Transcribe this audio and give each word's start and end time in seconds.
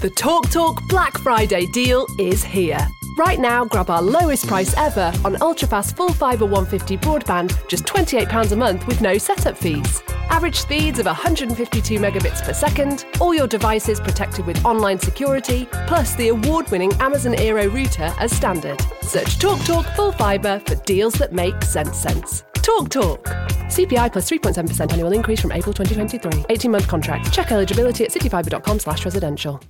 The 0.00 0.10
TalkTalk 0.10 0.52
Talk 0.52 0.88
Black 0.88 1.18
Friday 1.18 1.66
deal 1.66 2.06
is 2.20 2.44
here. 2.44 2.78
Right 3.16 3.40
now, 3.40 3.64
grab 3.64 3.90
our 3.90 4.00
lowest 4.00 4.46
price 4.46 4.72
ever 4.76 5.12
on 5.24 5.34
ultrafast 5.40 5.96
full 5.96 6.12
fibre 6.12 6.44
150 6.44 6.96
broadband, 6.98 7.66
just 7.66 7.84
£28 7.84 8.52
a 8.52 8.54
month 8.54 8.86
with 8.86 9.00
no 9.00 9.18
setup 9.18 9.58
fees. 9.58 10.00
Average 10.30 10.54
speeds 10.54 11.00
of 11.00 11.06
152 11.06 11.98
megabits 11.98 12.44
per 12.44 12.52
second, 12.52 13.06
all 13.20 13.34
your 13.34 13.48
devices 13.48 13.98
protected 13.98 14.46
with 14.46 14.64
online 14.64 15.00
security, 15.00 15.66
plus 15.88 16.14
the 16.14 16.28
award 16.28 16.70
winning 16.70 16.92
Amazon 17.00 17.34
Aero 17.34 17.66
router 17.66 18.14
as 18.20 18.30
standard. 18.30 18.80
Search 19.02 19.36
TalkTalk 19.40 19.66
Talk 19.66 19.96
Full 19.96 20.12
Fibre 20.12 20.62
for 20.64 20.76
deals 20.84 21.14
that 21.14 21.32
make 21.32 21.60
sense 21.64 21.98
sense. 21.98 22.44
Talk 22.62 22.88
Talk. 22.88 23.24
CPI 23.66 24.12
plus 24.12 24.30
3.7% 24.30 24.92
annual 24.92 25.10
increase 25.10 25.40
from 25.40 25.50
April 25.50 25.72
2023. 25.72 26.44
18 26.50 26.70
month 26.70 26.86
contract. 26.86 27.32
Check 27.32 27.50
eligibility 27.50 28.04
at 28.04 28.12
cityfibre.com 28.12 28.78
slash 28.78 29.04
residential. 29.04 29.60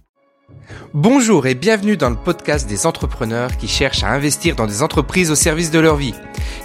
Bonjour 0.95 1.47
et 1.47 1.55
bienvenue 1.55 1.97
dans 1.97 2.09
le 2.09 2.17
podcast 2.17 2.67
des 2.69 2.87
entrepreneurs 2.87 3.57
qui 3.57 3.69
cherchent 3.69 4.03
à 4.03 4.11
investir 4.11 4.57
dans 4.57 4.67
des 4.67 4.83
entreprises 4.83 5.31
au 5.31 5.35
service 5.35 5.71
de 5.71 5.79
leur 5.79 5.97
vie, 5.97 6.15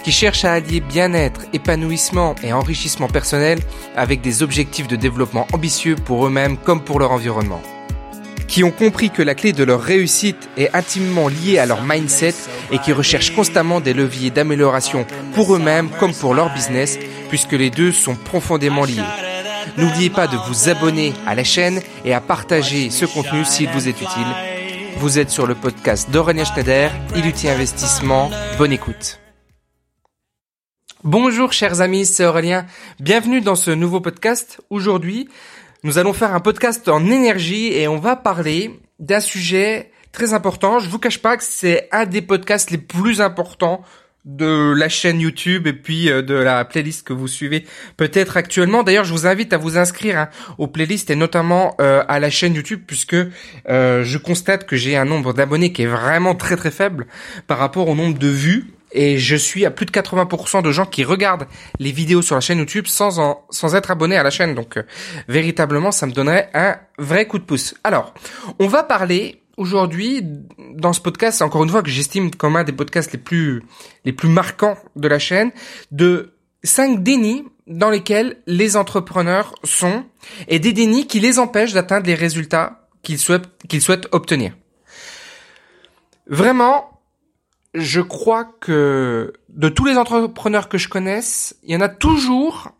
qui 0.02 0.12
cherchent 0.12 0.44
à 0.44 0.52
allier 0.54 0.80
bien-être, 0.80 1.42
épanouissement 1.52 2.34
et 2.42 2.52
enrichissement 2.52 3.08
personnel 3.08 3.58
avec 3.96 4.22
des 4.22 4.42
objectifs 4.42 4.88
de 4.88 4.96
développement 4.96 5.46
ambitieux 5.52 5.94
pour 5.96 6.26
eux-mêmes 6.26 6.56
comme 6.56 6.82
pour 6.82 6.98
leur 6.98 7.12
environnement, 7.12 7.60
qui 8.48 8.64
ont 8.64 8.70
compris 8.70 9.10
que 9.10 9.22
la 9.22 9.34
clé 9.34 9.52
de 9.52 9.64
leur 9.64 9.82
réussite 9.82 10.48
est 10.56 10.74
intimement 10.74 11.28
liée 11.28 11.58
à 11.58 11.66
leur 11.66 11.82
mindset 11.82 12.34
et 12.72 12.78
qui 12.78 12.92
recherchent 12.92 13.34
constamment 13.34 13.80
des 13.80 13.92
leviers 13.92 14.30
d'amélioration 14.30 15.06
pour 15.34 15.54
eux-mêmes 15.54 15.90
comme 16.00 16.14
pour 16.14 16.34
leur 16.34 16.52
business 16.54 16.98
puisque 17.28 17.52
les 17.52 17.70
deux 17.70 17.92
sont 17.92 18.16
profondément 18.16 18.84
liés. 18.84 19.33
N'oubliez 19.76 20.08
pas 20.08 20.28
de 20.28 20.36
vous 20.36 20.68
abonner 20.68 21.12
à 21.26 21.34
la 21.34 21.42
chaîne 21.42 21.80
et 22.04 22.14
à 22.14 22.20
partager 22.20 22.90
ce 22.90 23.06
contenu 23.06 23.44
s'il 23.44 23.68
vous 23.70 23.88
est 23.88 24.00
utile. 24.00 24.26
Vous 24.98 25.18
êtes 25.18 25.30
sur 25.30 25.48
le 25.48 25.56
podcast 25.56 26.10
d'Aurélien 26.10 26.44
Schneider, 26.44 26.92
Iluti 27.16 27.48
Investissement. 27.48 28.30
Bonne 28.56 28.70
écoute. 28.70 29.18
Bonjour 31.02 31.52
chers 31.52 31.80
amis, 31.80 32.06
c'est 32.06 32.24
Aurélien. 32.24 32.66
Bienvenue 33.00 33.40
dans 33.40 33.56
ce 33.56 33.72
nouveau 33.72 34.00
podcast. 34.00 34.60
Aujourd'hui, 34.70 35.28
nous 35.82 35.98
allons 35.98 36.12
faire 36.12 36.32
un 36.32 36.40
podcast 36.40 36.88
en 36.88 37.04
énergie 37.06 37.72
et 37.72 37.88
on 37.88 37.98
va 37.98 38.14
parler 38.14 38.80
d'un 39.00 39.20
sujet 39.20 39.90
très 40.12 40.34
important. 40.34 40.78
Je 40.78 40.88
vous 40.88 41.00
cache 41.00 41.18
pas 41.18 41.36
que 41.36 41.42
c'est 41.42 41.88
un 41.90 42.06
des 42.06 42.22
podcasts 42.22 42.70
les 42.70 42.78
plus 42.78 43.20
importants 43.20 43.82
de 44.24 44.72
la 44.72 44.88
chaîne 44.88 45.20
YouTube 45.20 45.66
et 45.66 45.72
puis 45.72 46.10
euh, 46.10 46.22
de 46.22 46.34
la 46.34 46.64
playlist 46.64 47.06
que 47.06 47.12
vous 47.12 47.28
suivez 47.28 47.66
peut-être 47.96 48.36
actuellement. 48.36 48.82
D'ailleurs, 48.82 49.04
je 49.04 49.12
vous 49.12 49.26
invite 49.26 49.52
à 49.52 49.58
vous 49.58 49.76
inscrire 49.76 50.18
hein, 50.18 50.28
aux 50.56 50.66
playlists 50.66 51.10
et 51.10 51.16
notamment 51.16 51.74
euh, 51.80 52.02
à 52.08 52.18
la 52.20 52.30
chaîne 52.30 52.54
YouTube 52.54 52.82
puisque 52.86 53.16
euh, 53.68 54.02
je 54.04 54.18
constate 54.18 54.66
que 54.66 54.76
j'ai 54.76 54.96
un 54.96 55.04
nombre 55.04 55.34
d'abonnés 55.34 55.72
qui 55.72 55.82
est 55.82 55.86
vraiment 55.86 56.34
très 56.34 56.56
très 56.56 56.70
faible 56.70 57.06
par 57.46 57.58
rapport 57.58 57.88
au 57.88 57.94
nombre 57.94 58.18
de 58.18 58.28
vues 58.28 58.72
et 58.92 59.18
je 59.18 59.36
suis 59.36 59.66
à 59.66 59.70
plus 59.70 59.86
de 59.86 59.90
80% 59.90 60.62
de 60.62 60.70
gens 60.70 60.86
qui 60.86 61.04
regardent 61.04 61.46
les 61.78 61.92
vidéos 61.92 62.22
sur 62.22 62.36
la 62.36 62.40
chaîne 62.40 62.58
YouTube 62.58 62.86
sans 62.86 63.18
en, 63.18 63.44
sans 63.50 63.74
être 63.74 63.90
abonnés 63.90 64.16
à 64.16 64.22
la 64.22 64.30
chaîne. 64.30 64.54
Donc 64.54 64.78
véritablement, 65.28 65.90
ça 65.90 66.06
me 66.06 66.12
donnerait 66.12 66.48
un 66.54 66.76
vrai 66.96 67.26
coup 67.26 67.38
de 67.38 67.44
pouce. 67.44 67.74
Alors, 67.82 68.14
on 68.60 68.68
va 68.68 68.84
parler 68.84 69.43
aujourd'hui, 69.56 70.22
dans 70.74 70.92
ce 70.92 71.00
podcast, 71.00 71.42
encore 71.42 71.64
une 71.64 71.70
fois 71.70 71.82
que 71.82 71.90
j'estime 71.90 72.30
comme 72.30 72.56
un 72.56 72.64
des 72.64 72.72
podcasts 72.72 73.12
les 73.12 73.18
plus, 73.18 73.62
les 74.04 74.12
plus 74.12 74.28
marquants 74.28 74.76
de 74.96 75.08
la 75.08 75.18
chaîne, 75.18 75.52
de 75.90 76.34
cinq 76.62 77.02
dénis 77.02 77.44
dans 77.66 77.90
lesquels 77.90 78.38
les 78.46 78.76
entrepreneurs 78.76 79.54
sont 79.64 80.04
et 80.48 80.58
des 80.58 80.72
dénis 80.72 81.06
qui 81.06 81.20
les 81.20 81.38
empêchent 81.38 81.72
d'atteindre 81.72 82.06
les 82.06 82.14
résultats 82.14 82.88
qu'ils 83.02 83.18
souhaitent, 83.18 83.48
qu'ils 83.68 83.82
souhaitent 83.82 84.08
obtenir. 84.12 84.54
Vraiment, 86.26 87.00
je 87.74 88.00
crois 88.00 88.44
que 88.44 89.32
de 89.48 89.68
tous 89.68 89.84
les 89.84 89.96
entrepreneurs 89.96 90.68
que 90.68 90.78
je 90.78 90.88
connaisse, 90.88 91.56
il 91.62 91.74
y 91.74 91.76
en 91.76 91.80
a 91.80 91.88
toujours 91.88 92.72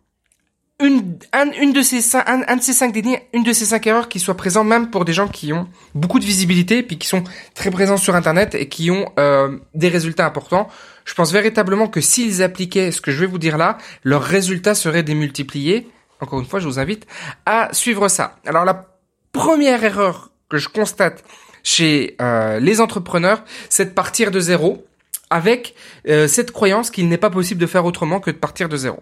une, 0.81 1.17
une 1.59 1.71
de 1.71 1.81
ces 1.81 2.17
un, 2.17 2.41
un, 2.47 2.55
de 2.57 2.61
ces 2.61 2.73
cinq 2.73 2.95
une 3.33 3.43
de 3.43 3.53
ces 3.53 3.65
cinq 3.65 3.87
erreurs 3.87 4.09
qui 4.09 4.19
soit 4.19 4.35
présent 4.35 4.63
même 4.63 4.89
pour 4.89 5.05
des 5.05 5.13
gens 5.13 5.27
qui 5.27 5.53
ont 5.53 5.67
beaucoup 5.93 6.19
de 6.19 6.25
visibilité 6.25 6.83
puis 6.83 6.97
qui 6.97 7.07
sont 7.07 7.23
très 7.53 7.71
présents 7.71 7.97
sur 7.97 8.15
internet 8.15 8.55
et 8.55 8.67
qui 8.67 8.91
ont 8.91 9.11
euh, 9.17 9.57
des 9.73 9.87
résultats 9.87 10.25
importants. 10.25 10.67
Je 11.05 11.13
pense 11.13 11.31
véritablement 11.31 11.87
que 11.87 12.01
s'ils 12.01 12.43
appliquaient 12.43 12.91
ce 12.91 12.99
que 12.99 13.11
je 13.11 13.19
vais 13.19 13.25
vous 13.25 13.37
dire 13.37 13.57
là, 13.57 13.77
leurs 14.03 14.23
résultats 14.23 14.75
seraient 14.75 15.03
démultipliés. 15.03 15.87
Encore 16.19 16.39
une 16.39 16.45
fois, 16.45 16.59
je 16.59 16.67
vous 16.67 16.79
invite 16.79 17.05
à 17.45 17.69
suivre 17.71 18.07
ça. 18.09 18.37
Alors 18.45 18.65
la 18.65 18.87
première 19.31 19.83
erreur 19.83 20.31
que 20.49 20.57
je 20.57 20.67
constate 20.67 21.23
chez 21.63 22.15
euh, 22.21 22.59
les 22.59 22.81
entrepreneurs, 22.81 23.43
c'est 23.69 23.85
de 23.85 23.89
partir 23.91 24.29
de 24.29 24.39
zéro 24.39 24.85
avec 25.29 25.75
euh, 26.07 26.27
cette 26.27 26.51
croyance 26.51 26.91
qu'il 26.91 27.07
n'est 27.09 27.17
pas 27.17 27.29
possible 27.29 27.59
de 27.59 27.65
faire 27.65 27.85
autrement 27.85 28.19
que 28.19 28.31
de 28.31 28.37
partir 28.37 28.69
de 28.69 28.77
zéro. 28.77 29.01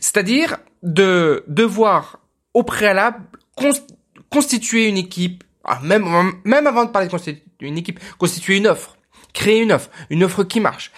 C'est-à-dire 0.00 0.56
de 0.82 1.44
devoir 1.46 2.20
au 2.54 2.62
préalable 2.62 3.24
constituer 4.30 4.86
une 4.86 4.96
équipe, 4.96 5.44
ah, 5.64 5.80
même, 5.82 6.06
même 6.44 6.66
avant 6.66 6.84
de 6.84 6.90
parler 6.90 7.08
de 7.08 7.10
constituer 7.10 7.42
une 7.60 7.78
équipe, 7.78 8.00
constituer 8.18 8.56
une 8.56 8.66
offre, 8.66 8.96
créer 9.32 9.60
une 9.60 9.72
offre, 9.72 9.90
une 10.10 10.24
offre 10.24 10.44
qui 10.44 10.60
marche, 10.60 10.92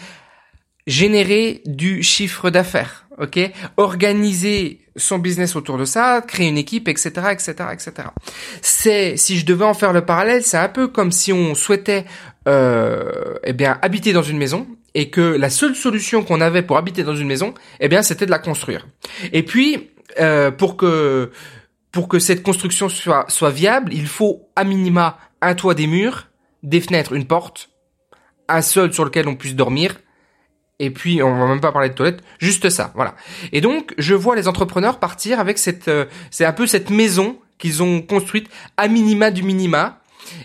générer 0.86 1.62
du 1.66 2.02
chiffre 2.02 2.50
d'affaires, 2.50 3.06
ok, 3.20 3.38
organiser 3.76 4.80
son 4.96 5.18
business 5.18 5.56
autour 5.56 5.78
de 5.78 5.84
ça, 5.84 6.22
créer 6.26 6.48
une 6.48 6.58
équipe, 6.58 6.88
etc., 6.88 7.10
etc., 7.30 7.54
etc. 7.72 7.92
C'est, 8.62 9.16
si 9.16 9.38
je 9.38 9.46
devais 9.46 9.64
en 9.64 9.74
faire 9.74 9.92
le 9.92 10.04
parallèle, 10.04 10.42
c'est 10.42 10.56
un 10.58 10.68
peu 10.68 10.88
comme 10.88 11.12
si 11.12 11.32
on 11.32 11.54
souhaitait, 11.54 12.04
euh, 12.48 13.34
eh 13.44 13.52
bien, 13.52 13.78
habiter 13.82 14.12
dans 14.12 14.22
une 14.22 14.38
maison 14.38 14.66
et 14.94 15.10
que 15.10 15.20
la 15.20 15.50
seule 15.50 15.76
solution 15.76 16.24
qu'on 16.24 16.40
avait 16.40 16.62
pour 16.62 16.76
habiter 16.76 17.04
dans 17.04 17.14
une 17.14 17.28
maison, 17.28 17.54
eh 17.78 17.88
bien, 17.88 18.02
c'était 18.02 18.26
de 18.26 18.30
la 18.30 18.38
construire. 18.38 18.88
Et 19.32 19.42
puis, 19.42 19.90
euh, 20.18 20.50
pour 20.50 20.76
que 20.76 21.30
pour 21.92 22.06
que 22.06 22.20
cette 22.20 22.42
construction 22.42 22.88
soit 22.88 23.24
soit 23.28 23.50
viable, 23.50 23.92
il 23.92 24.06
faut 24.06 24.48
à 24.56 24.64
minima 24.64 25.18
un 25.40 25.54
toit, 25.54 25.74
des 25.74 25.86
murs, 25.86 26.28
des 26.62 26.80
fenêtres, 26.80 27.12
une 27.12 27.26
porte, 27.26 27.70
un 28.48 28.62
sol 28.62 28.92
sur 28.92 29.04
lequel 29.04 29.28
on 29.28 29.36
puisse 29.36 29.54
dormir 29.54 29.96
et 30.80 30.90
puis 30.90 31.22
on 31.22 31.38
va 31.38 31.46
même 31.46 31.60
pas 31.60 31.70
parler 31.70 31.90
de 31.90 31.94
toilettes, 31.94 32.22
juste 32.38 32.70
ça, 32.70 32.90
voilà. 32.96 33.14
Et 33.52 33.60
donc 33.60 33.94
je 33.98 34.14
vois 34.14 34.34
les 34.34 34.48
entrepreneurs 34.48 34.98
partir 34.98 35.38
avec 35.38 35.58
cette, 35.58 35.86
euh, 35.86 36.06
c'est 36.32 36.44
un 36.44 36.52
peu 36.52 36.66
cette 36.66 36.90
maison 36.90 37.36
qu'ils 37.58 37.82
ont 37.82 38.00
construite 38.00 38.48
à 38.76 38.88
minima 38.88 39.30
du 39.30 39.42
minima 39.42 39.98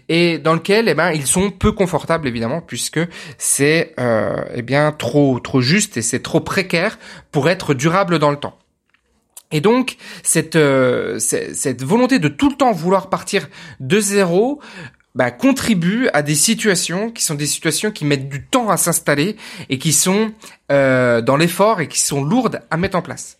et 0.09 0.37
dans 0.37 0.53
lequel 0.53 0.89
eh 0.89 0.93
ben 0.93 1.11
ils 1.11 1.25
sont 1.25 1.51
peu 1.51 1.71
confortables 1.71 2.27
évidemment 2.27 2.61
puisque 2.61 2.99
c'est 3.37 3.93
euh, 3.99 4.41
eh 4.53 4.61
bien 4.61 4.91
trop 4.91 5.39
trop 5.39 5.61
juste 5.61 5.97
et 5.97 6.01
c'est 6.01 6.21
trop 6.21 6.41
précaire 6.41 6.99
pour 7.31 7.49
être 7.49 7.73
durable 7.73 8.19
dans 8.19 8.31
le 8.31 8.37
temps. 8.37 8.57
Et 9.51 9.61
donc 9.61 9.95
cette, 10.23 10.55
euh, 10.55 11.19
cette 11.19 11.83
volonté 11.83 12.19
de 12.19 12.27
tout 12.27 12.49
le 12.49 12.55
temps 12.55 12.71
vouloir 12.71 13.09
partir 13.09 13.47
de 13.79 13.99
zéro 13.99 14.59
bah, 15.15 15.31
contribuent 15.31 16.09
à 16.13 16.21
des 16.21 16.35
situations 16.35 17.09
qui 17.09 17.23
sont 17.23 17.35
des 17.35 17.45
situations 17.45 17.91
qui 17.91 18.05
mettent 18.05 18.29
du 18.29 18.45
temps 18.45 18.69
à 18.69 18.77
s'installer 18.77 19.37
et 19.69 19.79
qui 19.79 19.93
sont 19.93 20.31
euh, 20.71 21.21
dans 21.21 21.37
l'effort 21.37 21.81
et 21.81 21.87
qui 21.87 22.01
sont 22.01 22.23
lourdes 22.23 22.61
à 22.69 22.77
mettre 22.77 22.97
en 22.97 23.01
place. 23.01 23.37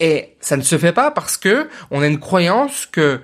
Et 0.00 0.36
ça 0.40 0.56
ne 0.56 0.62
se 0.62 0.76
fait 0.76 0.92
pas 0.92 1.10
parce 1.10 1.36
que 1.36 1.68
on 1.90 2.02
a 2.02 2.06
une 2.06 2.18
croyance 2.18 2.86
que 2.86 3.20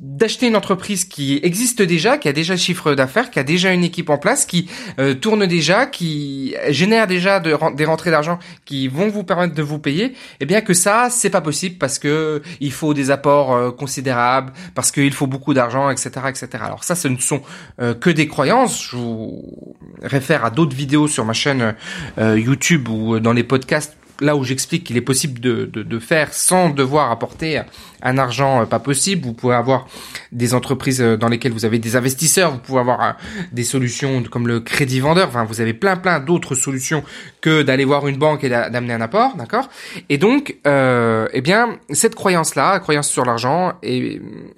d'acheter 0.00 0.48
une 0.48 0.56
entreprise 0.56 1.04
qui 1.04 1.38
existe 1.42 1.80
déjà, 1.80 2.18
qui 2.18 2.28
a 2.28 2.32
déjà 2.32 2.56
chiffre 2.56 2.94
d'affaires, 2.94 3.30
qui 3.30 3.38
a 3.38 3.44
déjà 3.44 3.72
une 3.72 3.84
équipe 3.84 4.10
en 4.10 4.18
place, 4.18 4.44
qui 4.44 4.68
euh, 4.98 5.14
tourne 5.14 5.46
déjà, 5.46 5.86
qui 5.86 6.54
génère 6.68 7.06
déjà 7.06 7.38
de, 7.38 7.56
des 7.76 7.84
rentrées 7.84 8.10
d'argent 8.10 8.38
qui 8.64 8.88
vont 8.88 9.08
vous 9.08 9.22
permettre 9.22 9.54
de 9.54 9.62
vous 9.62 9.78
payer, 9.78 10.14
eh 10.40 10.46
bien 10.46 10.62
que 10.62 10.74
ça 10.74 11.08
c'est 11.10 11.30
pas 11.30 11.40
possible 11.40 11.76
parce 11.78 11.98
que 11.98 12.42
il 12.60 12.72
faut 12.72 12.92
des 12.92 13.10
apports 13.10 13.54
euh, 13.54 13.70
considérables, 13.70 14.52
parce 14.74 14.90
qu'il 14.90 15.12
faut 15.12 15.28
beaucoup 15.28 15.54
d'argent, 15.54 15.88
etc., 15.90 16.10
etc. 16.28 16.48
Alors 16.60 16.82
ça, 16.82 16.96
ce 16.96 17.06
ne 17.06 17.18
sont 17.18 17.42
euh, 17.80 17.94
que 17.94 18.10
des 18.10 18.26
croyances. 18.26 18.88
Je 18.90 18.96
vous 18.96 19.76
réfère 20.02 20.44
à 20.44 20.50
d'autres 20.50 20.76
vidéos 20.76 21.06
sur 21.06 21.24
ma 21.24 21.32
chaîne 21.32 21.74
YouTube 22.18 22.88
ou 22.88 23.20
dans 23.20 23.32
les 23.32 23.44
podcasts 23.44 23.96
là 24.20 24.36
où 24.36 24.44
j'explique 24.44 24.84
qu'il 24.84 24.96
est 24.96 25.02
possible 25.02 25.40
de, 25.40 25.64
de, 25.64 25.98
faire 25.98 26.32
sans 26.32 26.70
devoir 26.70 27.10
apporter 27.10 27.62
un 28.02 28.18
argent 28.18 28.62
euh, 28.62 28.66
pas 28.66 28.78
possible. 28.78 29.24
Vous 29.24 29.32
pouvez 29.32 29.54
avoir 29.54 29.86
des 30.30 30.54
entreprises 30.54 31.00
euh, 31.00 31.16
dans 31.16 31.28
lesquelles 31.28 31.52
vous 31.52 31.64
avez 31.64 31.78
des 31.78 31.96
investisseurs, 31.96 32.52
vous 32.52 32.58
pouvez 32.58 32.80
avoir 32.80 33.00
euh, 33.00 33.12
des 33.52 33.64
solutions 33.64 34.22
comme 34.30 34.46
le 34.46 34.60
crédit 34.60 35.00
vendeur. 35.00 35.28
Enfin, 35.28 35.44
vous 35.44 35.60
avez 35.60 35.74
plein 35.74 35.96
plein 35.96 36.20
d'autres 36.20 36.54
solutions 36.54 37.02
que 37.40 37.62
d'aller 37.62 37.84
voir 37.84 38.06
une 38.06 38.16
banque 38.16 38.44
et 38.44 38.48
d'amener 38.48 38.92
un 38.92 39.00
apport, 39.00 39.36
d'accord? 39.36 39.68
Et 40.08 40.18
donc, 40.18 40.56
eh 40.64 41.40
bien, 41.40 41.78
cette 41.90 42.14
croyance-là, 42.14 42.78
croyance 42.80 43.08
sur 43.08 43.24
l'argent, 43.24 43.74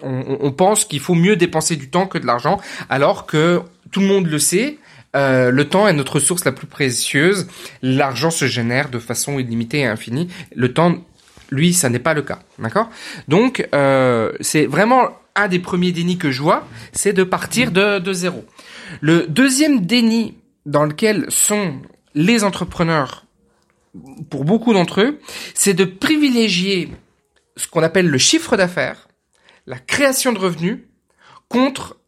on 0.02 0.52
pense 0.52 0.84
qu'il 0.84 1.00
faut 1.00 1.14
mieux 1.14 1.36
dépenser 1.36 1.76
du 1.76 1.88
temps 1.90 2.06
que 2.06 2.18
de 2.18 2.26
l'argent, 2.26 2.60
alors 2.88 3.26
que 3.26 3.62
tout 3.90 4.00
le 4.00 4.06
monde 4.06 4.26
le 4.26 4.38
sait. 4.38 4.78
Euh, 5.16 5.50
le 5.50 5.68
temps 5.68 5.88
est 5.88 5.92
notre 5.92 6.20
source 6.20 6.44
la 6.44 6.52
plus 6.52 6.66
précieuse. 6.66 7.48
L'argent 7.82 8.30
se 8.30 8.46
génère 8.46 8.90
de 8.90 8.98
façon 8.98 9.38
illimitée 9.38 9.80
et 9.80 9.86
infinie. 9.86 10.28
Le 10.54 10.72
temps, 10.72 11.04
lui, 11.50 11.72
ça 11.72 11.88
n'est 11.88 11.98
pas 11.98 12.14
le 12.14 12.22
cas. 12.22 12.40
D'accord? 12.58 12.90
Donc, 13.28 13.66
euh, 13.74 14.32
c'est 14.40 14.66
vraiment 14.66 15.10
un 15.34 15.48
des 15.48 15.58
premiers 15.58 15.92
dénis 15.92 16.18
que 16.18 16.30
je 16.30 16.42
vois, 16.42 16.66
c'est 16.92 17.12
de 17.12 17.22
partir 17.22 17.70
de, 17.70 17.98
de 17.98 18.12
zéro. 18.12 18.44
Le 19.00 19.26
deuxième 19.26 19.84
déni 19.84 20.34
dans 20.64 20.84
lequel 20.84 21.26
sont 21.28 21.74
les 22.14 22.42
entrepreneurs, 22.42 23.26
pour 24.30 24.44
beaucoup 24.44 24.72
d'entre 24.72 25.02
eux, 25.02 25.20
c'est 25.54 25.74
de 25.74 25.84
privilégier 25.84 26.90
ce 27.56 27.68
qu'on 27.68 27.82
appelle 27.82 28.08
le 28.08 28.18
chiffre 28.18 28.56
d'affaires, 28.56 29.08
la 29.66 29.78
création 29.78 30.32
de 30.32 30.38
revenus, 30.38 30.80
contre 31.48 31.98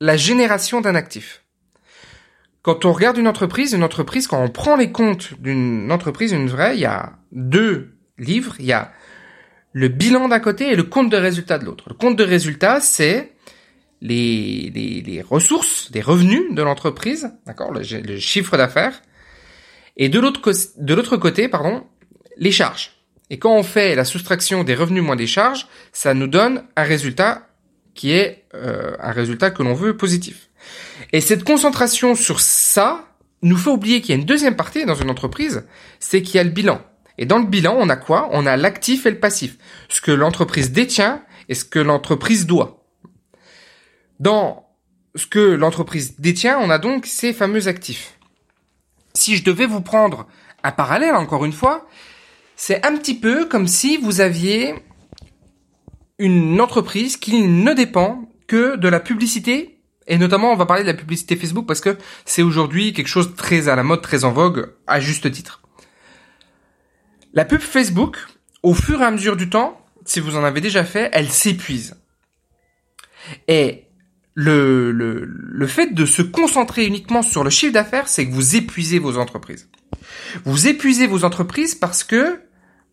la 0.00 0.16
génération 0.16 0.80
d'un 0.80 0.94
actif. 0.94 1.42
Quand 2.66 2.84
on 2.84 2.92
regarde 2.92 3.16
une 3.16 3.28
entreprise, 3.28 3.74
une 3.74 3.84
entreprise, 3.84 4.26
quand 4.26 4.42
on 4.42 4.48
prend 4.48 4.74
les 4.74 4.90
comptes 4.90 5.40
d'une 5.40 5.92
entreprise, 5.92 6.32
une 6.32 6.48
vraie, 6.48 6.74
il 6.74 6.80
y 6.80 6.84
a 6.84 7.12
deux 7.30 7.94
livres, 8.18 8.56
il 8.58 8.64
y 8.64 8.72
a 8.72 8.90
le 9.72 9.86
bilan 9.86 10.26
d'un 10.26 10.40
côté 10.40 10.72
et 10.72 10.74
le 10.74 10.82
compte 10.82 11.08
de 11.08 11.16
résultat 11.16 11.60
de 11.60 11.64
l'autre. 11.64 11.84
Le 11.88 11.94
compte 11.94 12.16
de 12.16 12.24
résultat, 12.24 12.80
c'est 12.80 13.34
les, 14.00 14.72
les, 14.74 15.00
les, 15.00 15.22
ressources, 15.22 15.92
les 15.94 16.00
revenus 16.00 16.42
de 16.50 16.60
l'entreprise, 16.60 17.30
d'accord, 17.46 17.72
le, 17.72 17.84
chiffre 18.18 18.56
d'affaires, 18.56 19.00
et 19.96 20.08
de 20.08 20.18
l'autre 20.18 20.40
de 20.76 20.94
l'autre 20.94 21.16
côté, 21.16 21.46
pardon, 21.46 21.84
les 22.36 22.50
charges. 22.50 22.96
Et 23.30 23.38
quand 23.38 23.54
on 23.54 23.62
fait 23.62 23.94
la 23.94 24.04
soustraction 24.04 24.64
des 24.64 24.74
revenus 24.74 25.04
moins 25.04 25.14
des 25.14 25.28
charges, 25.28 25.68
ça 25.92 26.14
nous 26.14 26.26
donne 26.26 26.64
un 26.74 26.82
résultat 26.82 27.46
qui 27.94 28.10
est 28.10 28.44
euh, 28.54 28.96
un 28.98 29.12
résultat 29.12 29.52
que 29.52 29.62
l'on 29.62 29.74
veut 29.74 29.96
positif. 29.96 30.50
Et 31.12 31.20
cette 31.20 31.44
concentration 31.44 32.14
sur 32.14 32.40
ça 32.40 33.04
nous 33.42 33.56
fait 33.56 33.70
oublier 33.70 34.00
qu'il 34.00 34.14
y 34.14 34.18
a 34.18 34.20
une 34.20 34.26
deuxième 34.26 34.56
partie 34.56 34.84
dans 34.86 34.94
une 34.94 35.10
entreprise, 35.10 35.66
c'est 36.00 36.22
qu'il 36.22 36.36
y 36.36 36.38
a 36.38 36.44
le 36.44 36.50
bilan. 36.50 36.80
Et 37.18 37.26
dans 37.26 37.38
le 37.38 37.46
bilan, 37.46 37.76
on 37.78 37.88
a 37.88 37.96
quoi? 37.96 38.28
On 38.32 38.46
a 38.46 38.56
l'actif 38.56 39.06
et 39.06 39.10
le 39.10 39.18
passif. 39.18 39.56
Ce 39.88 40.00
que 40.00 40.10
l'entreprise 40.10 40.72
détient 40.72 41.22
et 41.48 41.54
ce 41.54 41.64
que 41.64 41.78
l'entreprise 41.78 42.46
doit. 42.46 42.84
Dans 44.20 44.66
ce 45.14 45.26
que 45.26 45.38
l'entreprise 45.38 46.18
détient, 46.18 46.58
on 46.58 46.70
a 46.70 46.78
donc 46.78 47.06
ces 47.06 47.32
fameux 47.32 47.68
actifs. 47.68 48.18
Si 49.14 49.36
je 49.36 49.44
devais 49.44 49.66
vous 49.66 49.80
prendre 49.80 50.26
un 50.62 50.72
parallèle, 50.72 51.14
encore 51.14 51.44
une 51.44 51.52
fois, 51.52 51.86
c'est 52.54 52.84
un 52.84 52.96
petit 52.96 53.14
peu 53.14 53.46
comme 53.46 53.66
si 53.66 53.96
vous 53.96 54.20
aviez 54.20 54.74
une 56.18 56.60
entreprise 56.60 57.16
qui 57.16 57.42
ne 57.42 57.72
dépend 57.72 58.28
que 58.46 58.76
de 58.76 58.88
la 58.88 59.00
publicité, 59.00 59.75
et 60.06 60.18
notamment 60.18 60.52
on 60.52 60.56
va 60.56 60.66
parler 60.66 60.82
de 60.82 60.88
la 60.88 60.94
publicité 60.94 61.36
Facebook 61.36 61.66
parce 61.66 61.80
que 61.80 61.96
c'est 62.24 62.42
aujourd'hui 62.42 62.92
quelque 62.92 63.08
chose 63.08 63.30
de 63.30 63.36
très 63.36 63.68
à 63.68 63.76
la 63.76 63.82
mode, 63.82 64.02
très 64.02 64.24
en 64.24 64.32
vogue, 64.32 64.72
à 64.86 65.00
juste 65.00 65.30
titre. 65.30 65.62
La 67.32 67.44
pub 67.44 67.60
Facebook, 67.60 68.18
au 68.62 68.74
fur 68.74 69.00
et 69.00 69.04
à 69.04 69.10
mesure 69.10 69.36
du 69.36 69.50
temps, 69.50 69.84
si 70.04 70.20
vous 70.20 70.36
en 70.36 70.44
avez 70.44 70.60
déjà 70.60 70.84
fait, 70.84 71.10
elle 71.12 71.30
s'épuise. 71.30 71.96
Et 73.48 73.84
le, 74.34 74.92
le, 74.92 75.24
le 75.24 75.66
fait 75.66 75.92
de 75.92 76.06
se 76.06 76.22
concentrer 76.22 76.86
uniquement 76.86 77.22
sur 77.22 77.42
le 77.42 77.50
chiffre 77.50 77.72
d'affaires, 77.72 78.08
c'est 78.08 78.26
que 78.26 78.32
vous 78.32 78.56
épuisez 78.56 78.98
vos 78.98 79.18
entreprises. 79.18 79.68
Vous 80.44 80.68
épuisez 80.68 81.06
vos 81.06 81.24
entreprises 81.24 81.74
parce 81.74 82.04
que 82.04 82.40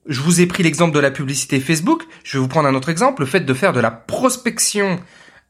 je 0.05 0.21
vous 0.21 0.41
ai 0.41 0.45
pris 0.45 0.63
l'exemple 0.63 0.93
de 0.93 0.99
la 0.99 1.11
publicité 1.11 1.59
Facebook. 1.59 2.03
Je 2.23 2.37
vais 2.37 2.41
vous 2.41 2.47
prendre 2.47 2.67
un 2.67 2.75
autre 2.75 2.89
exemple, 2.89 3.21
le 3.21 3.27
fait 3.27 3.41
de 3.41 3.53
faire 3.53 3.73
de 3.73 3.79
la 3.79 3.91
prospection 3.91 4.99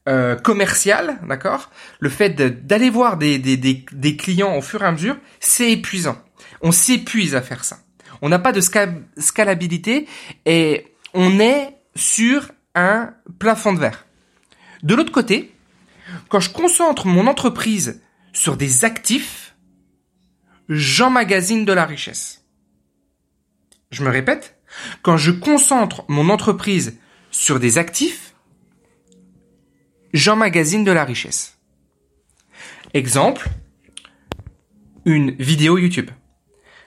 euh, 0.08 0.36
commerciale, 0.36 1.18
d'accord? 1.28 1.70
Le 2.00 2.08
fait 2.08 2.30
d'aller 2.30 2.90
voir 2.90 3.16
des 3.16 4.16
clients 4.18 4.56
au 4.56 4.62
fur 4.62 4.82
et 4.82 4.86
à 4.86 4.92
mesure, 4.92 5.16
c'est 5.40 5.72
épuisant. 5.72 6.18
On 6.60 6.72
s'épuise 6.72 7.34
à 7.34 7.42
faire 7.42 7.64
ça 7.64 7.78
on 8.24 8.30
n'a 8.30 8.38
pas 8.38 8.52
de 8.52 8.62
scalabilité 9.18 10.08
et 10.46 10.86
on 11.12 11.38
est 11.40 11.76
sur 11.94 12.50
un 12.74 13.12
plafond 13.38 13.74
de 13.74 13.78
verre. 13.78 14.06
De 14.82 14.94
l'autre 14.94 15.12
côté, 15.12 15.54
quand 16.30 16.40
je 16.40 16.48
concentre 16.48 17.06
mon 17.06 17.26
entreprise 17.26 18.00
sur 18.32 18.56
des 18.56 18.86
actifs, 18.86 19.54
j'emmagasine 20.70 21.66
de 21.66 21.72
la 21.74 21.84
richesse. 21.84 22.44
Je 23.90 24.02
me 24.02 24.08
répète, 24.08 24.58
quand 25.02 25.18
je 25.18 25.30
concentre 25.30 26.04
mon 26.08 26.30
entreprise 26.30 26.98
sur 27.30 27.60
des 27.60 27.76
actifs, 27.76 28.33
j'emmagasine 30.14 30.84
de 30.84 30.92
la 30.92 31.04
richesse. 31.04 31.58
Exemple, 32.94 33.48
une 35.04 35.32
vidéo 35.32 35.76
YouTube. 35.76 36.10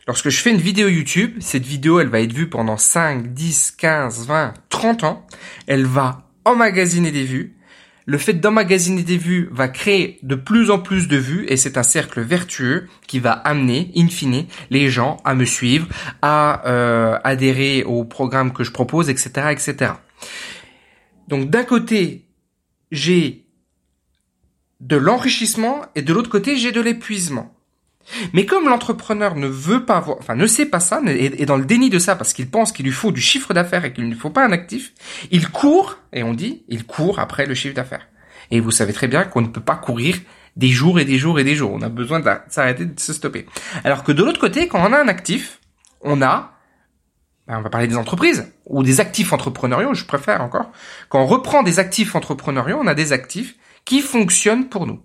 Lorsque 0.07 0.29
je 0.29 0.37
fais 0.37 0.51
une 0.51 0.61
vidéo 0.61 0.87
YouTube, 0.87 1.35
cette 1.41 1.65
vidéo, 1.65 1.99
elle 1.99 2.07
va 2.07 2.21
être 2.21 2.31
vue 2.31 2.49
pendant 2.49 2.77
5, 2.77 3.33
10, 3.33 3.71
15, 3.71 4.25
20, 4.25 4.53
30 4.69 5.03
ans. 5.03 5.27
Elle 5.67 5.85
va 5.85 6.29
emmagasiner 6.45 7.11
des 7.11 7.25
vues. 7.25 7.57
Le 8.05 8.17
fait 8.17 8.31
d'emmagasiner 8.31 9.03
des 9.03 9.17
vues 9.17 9.49
va 9.51 9.67
créer 9.67 10.17
de 10.23 10.35
plus 10.35 10.71
en 10.71 10.79
plus 10.79 11.09
de 11.09 11.17
vues 11.17 11.45
et 11.49 11.57
c'est 11.57 11.77
un 11.77 11.83
cercle 11.83 12.21
vertueux 12.21 12.87
qui 13.05 13.19
va 13.19 13.33
amener, 13.33 13.91
in 13.97 14.07
fine, 14.07 14.45
les 14.69 14.87
gens 14.87 15.17
à 15.25 15.35
me 15.35 15.43
suivre, 15.43 15.89
à 16.21 16.65
euh, 16.69 17.19
adhérer 17.25 17.83
au 17.83 18.05
programme 18.05 18.53
que 18.53 18.63
je 18.63 18.71
propose, 18.71 19.09
etc., 19.09 19.47
etc. 19.51 19.91
Donc 21.27 21.49
d'un 21.49 21.65
côté, 21.65 22.26
j'ai 22.91 23.45
de 24.79 24.95
l'enrichissement 24.95 25.81
et 25.95 26.01
de 26.01 26.13
l'autre 26.13 26.29
côté, 26.29 26.57
j'ai 26.57 26.71
de 26.71 26.81
l'épuisement. 26.81 27.53
Mais 28.33 28.45
comme 28.45 28.69
l'entrepreneur 28.69 29.35
ne 29.35 29.47
veut 29.47 29.85
pas 29.85 29.99
voir, 29.99 30.17
enfin 30.19 30.35
ne 30.35 30.47
sait 30.47 30.65
pas 30.65 30.79
ça, 30.79 31.01
est 31.05 31.45
dans 31.45 31.57
le 31.57 31.65
déni 31.65 31.89
de 31.89 31.99
ça 31.99 32.15
parce 32.15 32.33
qu'il 32.33 32.49
pense 32.49 32.71
qu'il 32.71 32.85
lui 32.85 32.93
faut 32.93 33.11
du 33.11 33.21
chiffre 33.21 33.53
d'affaires 33.53 33.83
et 33.83 33.91
qu'il 33.91 34.07
ne 34.07 34.15
faut 34.15 34.29
pas 34.29 34.45
un 34.45 34.51
actif, 34.51 34.93
il 35.31 35.49
court, 35.49 35.97
et 36.13 36.23
on 36.23 36.33
dit, 36.33 36.63
il 36.69 36.85
court 36.85 37.19
après 37.19 37.45
le 37.45 37.53
chiffre 37.53 37.75
d'affaires. 37.75 38.07
Et 38.49 38.61
vous 38.61 38.71
savez 38.71 38.93
très 38.93 39.07
bien 39.07 39.25
qu'on 39.25 39.41
ne 39.41 39.47
peut 39.47 39.61
pas 39.61 39.75
courir 39.75 40.17
des 40.55 40.69
jours 40.69 40.99
et 40.99 41.05
des 41.05 41.17
jours 41.17 41.39
et 41.39 41.43
des 41.43 41.55
jours. 41.55 41.71
On 41.73 41.81
a 41.81 41.89
besoin 41.89 42.19
de 42.19 42.29
s'arrêter 42.49 42.85
de 42.85 42.99
se 42.99 43.13
stopper. 43.13 43.45
Alors 43.83 44.03
que 44.03 44.11
de 44.11 44.23
l'autre 44.23 44.39
côté, 44.39 44.67
quand 44.67 44.79
on 44.79 44.93
a 44.93 44.99
un 44.99 45.07
actif, 45.09 45.59
on 46.01 46.21
a, 46.21 46.56
on 47.47 47.61
va 47.61 47.69
parler 47.69 47.87
des 47.87 47.97
entreprises 47.97 48.51
ou 48.65 48.83
des 48.83 48.99
actifs 48.99 49.31
entrepreneuriaux, 49.31 49.93
je 49.93 50.05
préfère 50.05 50.41
encore. 50.41 50.71
Quand 51.09 51.21
on 51.21 51.25
reprend 51.25 51.63
des 51.63 51.79
actifs 51.79 52.15
entrepreneuriaux, 52.15 52.77
on 52.81 52.87
a 52.87 52.93
des 52.93 53.13
actifs 53.13 53.55
qui 53.85 54.01
fonctionnent 54.01 54.67
pour 54.67 54.85
nous. 54.85 55.01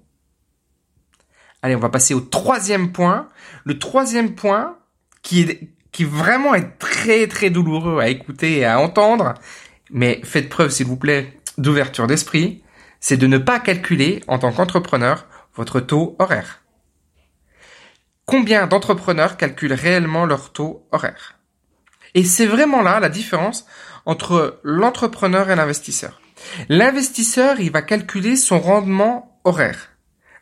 Allez, 1.63 1.77
on 1.77 1.81
va 1.81 1.89
passer 1.89 2.15
au 2.15 2.21
troisième 2.21 2.91
point. 2.91 3.29
Le 3.65 3.79
troisième 3.79 4.35
point, 4.35 4.77
qui 5.23 5.43
est, 5.43 5.71
qui 5.93 6.05
vraiment 6.05 6.55
est 6.55 6.79
très 6.79 7.29
très 7.29 7.51
douloureux 7.51 8.01
à 8.01 8.09
écouter 8.09 8.59
et 8.59 8.65
à 8.65 8.81
entendre, 8.81 9.35
mais 9.91 10.21
faites 10.25 10.49
preuve 10.49 10.71
s'il 10.71 10.87
vous 10.87 10.97
plaît 10.97 11.39
d'ouverture 11.59 12.09
d'esprit, 12.09 12.65
c'est 12.99 13.17
de 13.17 13.29
ne 13.29 13.39
pas 13.39 13.61
calculer 13.61 14.23
en 14.27 14.39
tant 14.39 14.53
qu'entrepreneur 14.53 15.27
votre 15.55 15.79
taux 15.79 16.17
horaire. 16.19 16.63
Combien 18.27 18.67
d'entrepreneurs 18.67 19.37
calculent 19.37 19.73
réellement 19.73 20.25
leur 20.25 20.53
taux 20.53 20.89
horaire? 20.91 21.39
Et 22.15 22.25
c'est 22.25 22.47
vraiment 22.47 22.83
là 22.83 23.01
la 23.01 23.09
différence 23.09 23.67
entre 24.05 24.61
l'entrepreneur 24.63 25.51
et 25.51 25.57
l'investisseur. 25.57 26.21
L'investisseur, 26.69 27.61
il 27.61 27.71
va 27.71 27.83
calculer 27.83 28.37
son 28.37 28.59
rendement 28.59 29.41
horaire. 29.45 29.91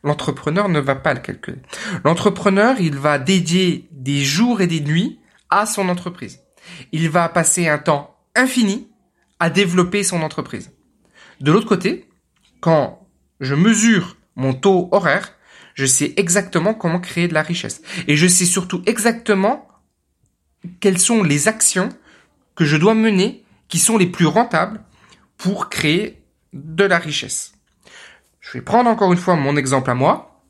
L'entrepreneur 0.02 0.68
ne 0.68 0.80
va 0.80 0.94
pas 0.94 1.14
le 1.14 1.20
calculer. 1.20 1.58
L'entrepreneur, 2.04 2.80
il 2.80 2.96
va 2.96 3.18
dédier 3.18 3.88
des 3.92 4.22
jours 4.24 4.60
et 4.60 4.66
des 4.66 4.80
nuits 4.80 5.20
à 5.50 5.66
son 5.66 5.88
entreprise. 5.88 6.40
Il 6.92 7.10
va 7.10 7.28
passer 7.28 7.68
un 7.68 7.78
temps 7.78 8.16
infini 8.34 8.88
à 9.38 9.50
développer 9.50 10.02
son 10.02 10.22
entreprise. 10.22 10.70
De 11.40 11.52
l'autre 11.52 11.66
côté, 11.66 12.08
quand 12.60 13.06
je 13.40 13.54
mesure 13.54 14.16
mon 14.36 14.54
taux 14.54 14.88
horaire, 14.92 15.32
je 15.74 15.86
sais 15.86 16.14
exactement 16.16 16.74
comment 16.74 17.00
créer 17.00 17.28
de 17.28 17.34
la 17.34 17.42
richesse. 17.42 17.82
Et 18.06 18.16
je 18.16 18.26
sais 18.26 18.44
surtout 18.44 18.82
exactement 18.86 19.69
quelles 20.80 20.98
sont 20.98 21.22
les 21.22 21.48
actions 21.48 21.88
que 22.54 22.64
je 22.64 22.76
dois 22.76 22.94
mener 22.94 23.44
qui 23.68 23.78
sont 23.78 23.96
les 23.96 24.06
plus 24.06 24.26
rentables 24.26 24.80
pour 25.38 25.68
créer 25.68 26.22
de 26.52 26.84
la 26.84 26.98
richesse. 26.98 27.52
Je 28.40 28.52
vais 28.52 28.60
prendre 28.60 28.90
encore 28.90 29.12
une 29.12 29.18
fois 29.18 29.36
mon 29.36 29.56
exemple 29.56 29.90
à 29.90 29.94
moi. 29.94 30.42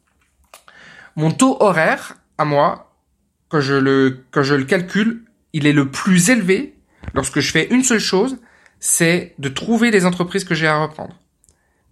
Mon 1.17 1.31
taux 1.31 1.57
horaire 1.61 2.17
à 2.38 2.45
moi, 2.45 2.97
quand 3.49 3.61
je 3.61 3.75
le, 3.75 4.25
je 4.35 4.55
le 4.55 4.64
calcule, 4.64 5.25
il 5.52 5.67
est 5.67 5.73
le 5.73 5.90
plus 5.90 6.31
élevé 6.31 6.79
lorsque 7.14 7.40
je 7.40 7.50
fais 7.50 7.69
une 7.71 7.85
seule 7.85 8.00
chose, 8.00 8.38
c'est 8.79 9.35
de 9.38 9.49
trouver 9.49 9.90
les 9.90 10.07
entreprises 10.07 10.45
que 10.45 10.55
j'ai 10.55 10.67
à 10.67 10.79
reprendre. 10.79 11.20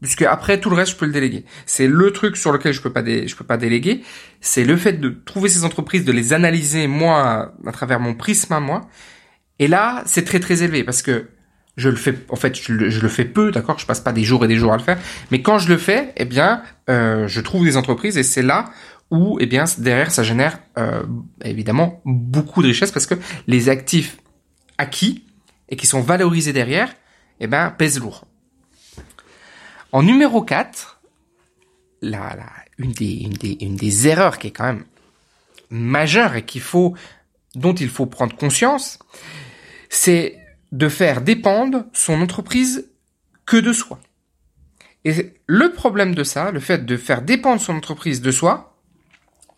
Puisque 0.00 0.22
après 0.22 0.60
tout 0.60 0.70
le 0.70 0.76
reste 0.76 0.92
je 0.92 0.96
peux 0.96 1.06
le 1.06 1.12
déléguer. 1.12 1.44
C'est 1.66 1.88
le 1.88 2.12
truc 2.12 2.36
sur 2.36 2.52
lequel 2.52 2.72
je 2.72 2.80
peux 2.80 2.92
pas 2.92 3.02
peux 3.02 3.44
pas 3.46 3.56
déléguer, 3.56 4.02
c'est 4.40 4.64
le 4.64 4.76
fait 4.76 4.94
de 4.94 5.08
trouver 5.08 5.48
ces 5.48 5.64
entreprises, 5.64 6.04
de 6.04 6.12
les 6.12 6.32
analyser 6.32 6.86
moi 6.86 7.52
à 7.66 7.72
travers 7.72 7.98
mon 7.98 8.14
prisme 8.14 8.52
à 8.52 8.60
moi. 8.60 8.82
Et 9.58 9.66
là, 9.66 10.02
c'est 10.06 10.24
très 10.24 10.38
très 10.40 10.62
élevé 10.62 10.84
parce 10.84 11.02
que 11.02 11.28
je 11.78 11.88
le 11.88 11.96
fais 11.96 12.14
en 12.28 12.36
fait 12.36 12.60
je 12.60 12.72
le, 12.72 13.08
fais 13.08 13.24
peu 13.24 13.50
d'accord? 13.50 13.78
Je 13.78 13.86
passe 13.86 14.00
pas 14.00 14.12
des 14.12 14.24
jours 14.24 14.44
et 14.44 14.48
des 14.48 14.56
jours 14.56 14.72
à 14.72 14.76
le 14.76 14.82
faire 14.82 14.98
mais 15.30 15.40
quand 15.40 15.58
je 15.58 15.68
le 15.68 15.78
fais 15.78 16.12
eh 16.16 16.24
bien 16.24 16.62
euh, 16.90 17.28
je 17.28 17.40
trouve 17.40 17.64
des 17.64 17.76
entreprises 17.76 18.18
et 18.18 18.24
c'est 18.24 18.42
là 18.42 18.66
où 19.10 19.38
eh 19.40 19.46
bien 19.46 19.64
derrière 19.78 20.10
ça 20.10 20.24
génère 20.24 20.58
euh, 20.76 21.04
évidemment 21.44 22.02
beaucoup 22.04 22.62
de 22.62 22.66
richesse 22.66 22.90
parce 22.90 23.06
que 23.06 23.14
les 23.46 23.68
actifs 23.68 24.18
acquis 24.76 25.24
et 25.68 25.76
qui 25.76 25.86
sont 25.86 26.00
valorisés 26.00 26.52
derrière 26.52 26.92
eh 27.40 27.46
ben 27.46 27.70
pèsent 27.70 28.00
lourd 28.00 28.26
En 29.92 30.02
numéro 30.02 30.42
4, 30.42 31.00
la, 32.02 32.36
la, 32.36 32.52
une, 32.78 32.92
des, 32.92 33.12
une, 33.22 33.32
des, 33.32 33.56
une 33.60 33.76
des 33.76 34.08
erreurs 34.08 34.38
qui 34.38 34.48
est 34.48 34.50
quand 34.50 34.66
même 34.66 34.84
majeure 35.70 36.36
et 36.36 36.44
qu'il 36.44 36.60
faut, 36.60 36.94
dont 37.54 37.74
il 37.74 37.88
faut 37.88 38.06
prendre 38.06 38.36
conscience, 38.36 38.98
c'est 39.88 40.38
de 40.72 40.88
faire 40.88 41.22
dépendre 41.22 41.84
son 41.92 42.20
entreprise 42.20 42.90
que 43.46 43.56
de 43.56 43.72
soi. 43.72 43.98
Et 45.04 45.32
le 45.46 45.72
problème 45.72 46.14
de 46.14 46.24
ça, 46.24 46.50
le 46.50 46.60
fait 46.60 46.84
de 46.84 46.96
faire 46.96 47.22
dépendre 47.22 47.60
son 47.60 47.74
entreprise 47.74 48.20
de 48.20 48.30
soi, 48.30 48.76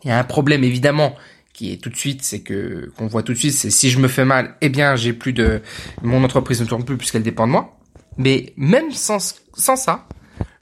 il 0.04 0.08
y 0.08 0.10
a 0.12 0.18
un 0.18 0.24
problème 0.24 0.62
évidemment 0.62 1.16
qui 1.52 1.72
est 1.72 1.82
tout 1.82 1.90
de 1.90 1.96
suite, 1.96 2.22
c'est 2.22 2.40
que 2.40 2.92
qu'on 2.96 3.06
voit 3.06 3.22
tout 3.22 3.32
de 3.32 3.38
suite, 3.38 3.54
c'est 3.54 3.70
si 3.70 3.90
je 3.90 3.98
me 3.98 4.06
fais 4.06 4.24
mal, 4.24 4.54
eh 4.60 4.68
bien 4.68 4.94
j'ai 4.94 5.12
plus 5.12 5.32
de 5.32 5.60
mon 6.02 6.22
entreprise 6.22 6.60
ne 6.60 6.66
tourne 6.66 6.84
plus 6.84 6.96
puisqu'elle 6.96 7.24
dépend 7.24 7.46
de 7.46 7.52
moi. 7.52 7.76
Mais 8.16 8.52
même 8.56 8.92
sans 8.92 9.34
sans 9.54 9.76
ça, 9.76 10.06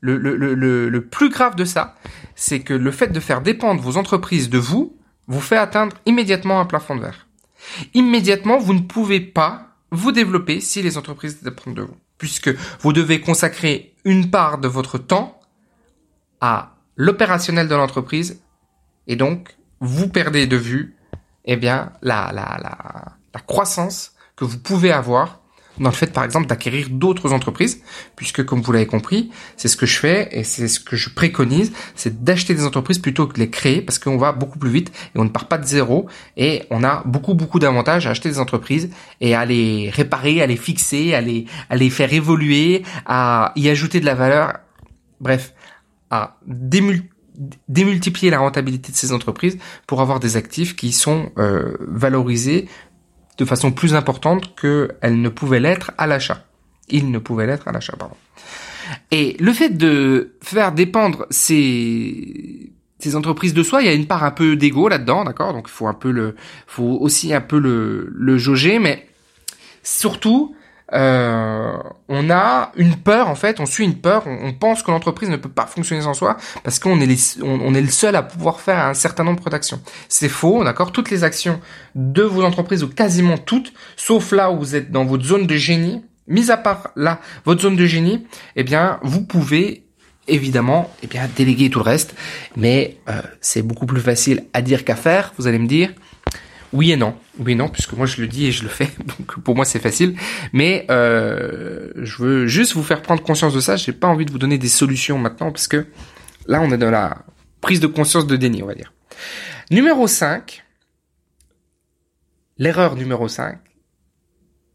le, 0.00 0.16
le, 0.16 0.36
le, 0.36 0.88
le 0.88 1.04
plus 1.04 1.28
grave 1.28 1.56
de 1.56 1.64
ça, 1.64 1.96
c'est 2.34 2.60
que 2.60 2.74
le 2.74 2.90
fait 2.90 3.08
de 3.08 3.20
faire 3.20 3.40
dépendre 3.42 3.80
vos 3.82 3.96
entreprises 3.96 4.48
de 4.48 4.58
vous 4.58 4.96
vous 5.26 5.40
fait 5.40 5.56
atteindre 5.56 5.96
immédiatement 6.06 6.60
un 6.60 6.64
plafond 6.64 6.96
de 6.96 7.02
verre. 7.02 7.26
Immédiatement, 7.94 8.58
vous 8.58 8.74
ne 8.74 8.80
pouvez 8.80 9.20
pas 9.20 9.76
vous 9.90 10.12
développer 10.12 10.60
si 10.60 10.82
les 10.82 10.96
entreprises 10.96 11.42
dépendent 11.42 11.74
de 11.74 11.82
vous, 11.82 11.96
puisque 12.18 12.50
vous 12.80 12.92
devez 12.92 13.20
consacrer 13.20 13.94
une 14.04 14.30
part 14.30 14.58
de 14.58 14.68
votre 14.68 14.98
temps 14.98 15.40
à 16.40 16.76
l'opérationnel 16.96 17.68
de 17.68 17.74
l'entreprise, 17.74 18.40
et 19.06 19.16
donc 19.16 19.56
vous 19.80 20.08
perdez 20.08 20.46
de 20.46 20.56
vue, 20.56 20.96
eh 21.44 21.56
bien, 21.56 21.92
la, 22.02 22.30
la, 22.32 22.58
la, 22.62 23.16
la 23.34 23.40
croissance 23.40 24.12
que 24.36 24.44
vous 24.44 24.58
pouvez 24.58 24.92
avoir 24.92 25.37
dans 25.80 25.90
le 25.90 25.94
fait, 25.94 26.12
par 26.12 26.24
exemple, 26.24 26.46
d'acquérir 26.46 26.88
d'autres 26.90 27.32
entreprises, 27.32 27.82
puisque, 28.16 28.44
comme 28.44 28.60
vous 28.60 28.72
l'avez 28.72 28.86
compris, 28.86 29.30
c'est 29.56 29.68
ce 29.68 29.76
que 29.76 29.86
je 29.86 29.98
fais 29.98 30.28
et 30.32 30.44
c'est 30.44 30.68
ce 30.68 30.80
que 30.80 30.96
je 30.96 31.10
préconise, 31.10 31.72
c'est 31.94 32.24
d'acheter 32.24 32.54
des 32.54 32.64
entreprises 32.64 32.98
plutôt 32.98 33.26
que 33.26 33.34
de 33.34 33.40
les 33.40 33.50
créer, 33.50 33.82
parce 33.82 33.98
qu'on 33.98 34.16
va 34.16 34.32
beaucoup 34.32 34.58
plus 34.58 34.70
vite 34.70 34.92
et 35.14 35.18
on 35.18 35.24
ne 35.24 35.28
part 35.28 35.48
pas 35.48 35.58
de 35.58 35.66
zéro 35.66 36.08
et 36.36 36.62
on 36.70 36.84
a 36.84 37.02
beaucoup, 37.04 37.34
beaucoup 37.34 37.58
d'avantages 37.58 38.06
à 38.06 38.10
acheter 38.10 38.28
des 38.28 38.38
entreprises 38.38 38.90
et 39.20 39.34
à 39.34 39.44
les 39.44 39.90
réparer, 39.90 40.42
à 40.42 40.46
les 40.46 40.56
fixer, 40.56 41.14
à 41.14 41.20
les, 41.20 41.46
à 41.70 41.76
les 41.76 41.90
faire 41.90 42.12
évoluer, 42.12 42.82
à 43.06 43.52
y 43.56 43.68
ajouter 43.68 44.00
de 44.00 44.06
la 44.06 44.14
valeur, 44.14 44.54
bref, 45.20 45.54
à 46.10 46.38
démultiplier 47.68 48.30
la 48.30 48.38
rentabilité 48.38 48.90
de 48.90 48.96
ces 48.96 49.12
entreprises 49.12 49.58
pour 49.86 50.00
avoir 50.00 50.18
des 50.20 50.36
actifs 50.36 50.74
qui 50.74 50.92
sont 50.92 51.30
euh, 51.38 51.76
valorisés 51.80 52.68
de 53.38 53.44
façon 53.44 53.72
plus 53.72 53.94
importante 53.94 54.54
qu'elle 54.60 55.20
ne 55.20 55.28
pouvait 55.28 55.60
l'être 55.60 55.92
à 55.96 56.06
l'achat. 56.06 56.44
Il 56.88 57.10
ne 57.10 57.18
pouvait 57.18 57.46
l'être 57.46 57.68
à 57.68 57.72
l'achat, 57.72 57.96
pardon. 57.96 58.16
Et 59.10 59.36
le 59.38 59.52
fait 59.52 59.70
de 59.70 60.32
faire 60.42 60.72
dépendre 60.72 61.26
ces, 61.30 62.72
ces 62.98 63.16
entreprises 63.16 63.54
de 63.54 63.62
soi, 63.62 63.82
il 63.82 63.86
y 63.86 63.90
a 63.90 63.94
une 63.94 64.06
part 64.06 64.24
un 64.24 64.30
peu 64.30 64.56
d'ego 64.56 64.88
là-dedans, 64.88 65.24
d'accord? 65.24 65.52
Donc 65.52 65.66
il 65.68 65.72
faut 65.72 65.86
un 65.86 65.94
peu 65.94 66.10
le, 66.10 66.34
faut 66.66 66.98
aussi 67.00 67.32
un 67.32 67.40
peu 67.40 67.58
le, 67.58 68.10
le 68.12 68.38
jauger, 68.38 68.78
mais 68.78 69.06
surtout, 69.82 70.54
euh, 70.94 71.76
on 72.08 72.30
a 72.30 72.72
une 72.76 72.96
peur 72.96 73.28
en 73.28 73.34
fait, 73.34 73.60
on 73.60 73.66
suit 73.66 73.84
une 73.84 73.96
peur, 73.96 74.24
on, 74.26 74.54
pense 74.54 74.82
que 74.82 74.90
l'entreprise 74.90 75.28
ne 75.28 75.36
peut 75.36 75.50
pas 75.50 75.66
fonctionner 75.66 76.02
sans 76.02 76.14
soi 76.14 76.38
parce 76.64 76.78
qu'on 76.78 76.98
est 77.00 77.38
on, 77.42 77.74
est 77.74 77.80
le 77.80 77.88
seul 77.88 78.16
à 78.16 78.22
pouvoir 78.22 78.60
faire 78.60 78.86
un 78.86 78.94
certain 78.94 79.24
nombre 79.24 79.50
d'actions. 79.50 79.80
C'est 80.08 80.30
faux, 80.30 80.64
d'accord? 80.64 80.92
Toutes 80.92 81.10
les 81.10 81.24
actions 81.24 81.60
de 81.94 82.22
vos 82.22 82.42
entreprises 82.42 82.82
ou 82.82 82.88
quasiment 82.88 83.36
toutes, 83.36 83.72
sauf 83.96 84.32
là 84.32 84.50
où 84.50 84.58
vous 84.58 84.76
êtes 84.76 84.90
dans 84.90 85.04
votre 85.04 85.24
zone 85.24 85.46
de 85.46 85.56
génie, 85.56 86.02
mis 86.26 86.50
à 86.50 86.56
part 86.56 86.90
là 86.96 87.20
votre 87.44 87.60
zone 87.60 87.76
de 87.76 87.84
génie, 87.84 88.26
eh 88.56 88.64
bien 88.64 88.98
vous 89.02 89.22
pouvez 89.22 89.84
évidemment 90.26 90.90
eh 91.02 91.06
bien 91.06 91.28
déléguer 91.36 91.68
tout 91.68 91.80
le 91.80 91.84
reste, 91.84 92.14
mais 92.56 92.96
euh, 93.08 93.20
c'est 93.42 93.62
beaucoup 93.62 93.86
plus 93.86 94.00
facile 94.00 94.44
à 94.54 94.62
dire 94.62 94.84
qu'à 94.84 94.96
faire. 94.96 95.34
Vous 95.36 95.46
allez 95.46 95.58
me 95.58 95.66
dire. 95.66 95.90
Oui 96.72 96.92
et 96.92 96.96
non. 96.96 97.16
Oui 97.38 97.52
et 97.52 97.54
non, 97.54 97.68
puisque 97.68 97.92
moi 97.94 98.06
je 98.06 98.20
le 98.20 98.26
dis 98.26 98.46
et 98.46 98.52
je 98.52 98.62
le 98.62 98.68
fais, 98.68 98.90
donc 99.18 99.40
pour 99.40 99.56
moi 99.56 99.64
c'est 99.64 99.78
facile. 99.78 100.16
Mais 100.52 100.86
euh, 100.90 101.90
je 101.96 102.22
veux 102.22 102.46
juste 102.46 102.74
vous 102.74 102.82
faire 102.82 103.02
prendre 103.02 103.22
conscience 103.22 103.54
de 103.54 103.60
ça. 103.60 103.76
J'ai 103.76 103.92
pas 103.92 104.08
envie 104.08 104.26
de 104.26 104.30
vous 104.30 104.38
donner 104.38 104.58
des 104.58 104.68
solutions 104.68 105.18
maintenant, 105.18 105.50
parce 105.50 105.68
que 105.68 105.86
là 106.46 106.60
on 106.60 106.70
est 106.70 106.78
dans 106.78 106.90
la 106.90 107.24
prise 107.60 107.80
de 107.80 107.86
conscience 107.86 108.26
de 108.26 108.36
déni, 108.36 108.62
on 108.62 108.66
va 108.66 108.74
dire. 108.74 108.92
Numéro 109.70 110.06
5, 110.06 110.64
l'erreur 112.58 112.96
numéro 112.96 113.28
5, 113.28 113.58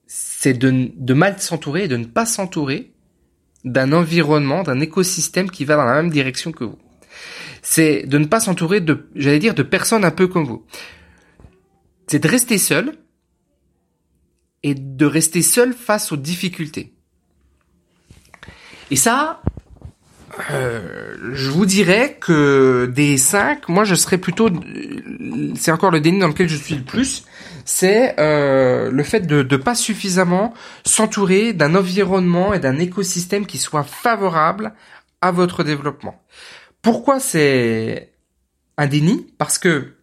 c'est 0.08 0.54
de, 0.54 0.92
de 0.96 1.14
mal 1.14 1.40
s'entourer 1.40 1.86
et 1.86 1.88
de 1.88 1.98
ne 1.98 2.06
pas 2.06 2.26
s'entourer 2.26 2.92
d'un 3.64 3.94
environnement, 3.94 4.64
d'un 4.64 4.82
écosystème 4.82 5.50
qui 5.50 5.64
va 5.66 5.78
dans 5.78 5.86
la 5.86 5.96
même 5.96 6.12
direction 6.12 6.52
que 6.52 6.66
vous. 6.66 6.78
C'est 7.62 8.06
de 8.06 8.18
ne 8.18 8.26
pas 8.26 8.42
s'entourer 8.42 8.82
de, 8.82 9.08
j'allais 9.16 9.40
dire, 9.40 9.54
de 9.54 9.64
personnes 9.64 10.04
un 10.04 10.12
peu 10.12 10.28
comme 10.28 10.46
vous 10.46 10.66
c'est 12.14 12.20
de 12.20 12.28
rester 12.28 12.60
seul 12.60 12.94
et 14.62 14.76
de 14.76 15.06
rester 15.08 15.42
seul 15.42 15.74
face 15.74 16.12
aux 16.12 16.16
difficultés. 16.16 16.94
Et 18.92 18.96
ça, 18.96 19.42
euh, 20.52 21.18
je 21.34 21.50
vous 21.50 21.66
dirais 21.66 22.20
que 22.22 22.86
des 22.94 23.18
cinq, 23.18 23.68
moi 23.68 23.84
je 23.84 23.96
serais 23.96 24.20
plutôt, 24.20 24.52
c'est 25.56 25.72
encore 25.72 25.90
le 25.90 26.02
déni 26.02 26.20
dans 26.20 26.28
lequel 26.28 26.48
je 26.48 26.56
suis 26.56 26.76
le 26.76 26.84
plus, 26.84 27.26
c'est 27.66 28.14
euh, 28.20 28.92
le 28.92 29.04
fait 29.04 29.22
de 29.22 29.42
ne 29.42 29.58
pas 29.58 29.74
suffisamment 29.74 30.54
s'entourer 30.86 31.54
d'un 31.54 31.74
environnement 31.74 32.54
et 32.54 32.60
d'un 32.60 32.78
écosystème 32.78 33.48
qui 33.48 33.58
soit 33.58 33.82
favorable 33.82 34.76
à 35.22 35.32
votre 35.32 35.64
développement. 35.64 36.22
Pourquoi 36.84 37.20
c'est 37.20 38.14
un 38.78 38.86
déni? 38.86 39.34
Parce 39.40 39.58
que 39.58 39.96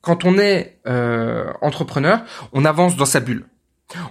quand 0.00 0.24
on 0.24 0.38
est 0.38 0.78
euh, 0.86 1.52
entrepreneur, 1.60 2.22
on 2.52 2.64
avance 2.64 2.96
dans 2.96 3.06
sa 3.06 3.20
bulle. 3.20 3.46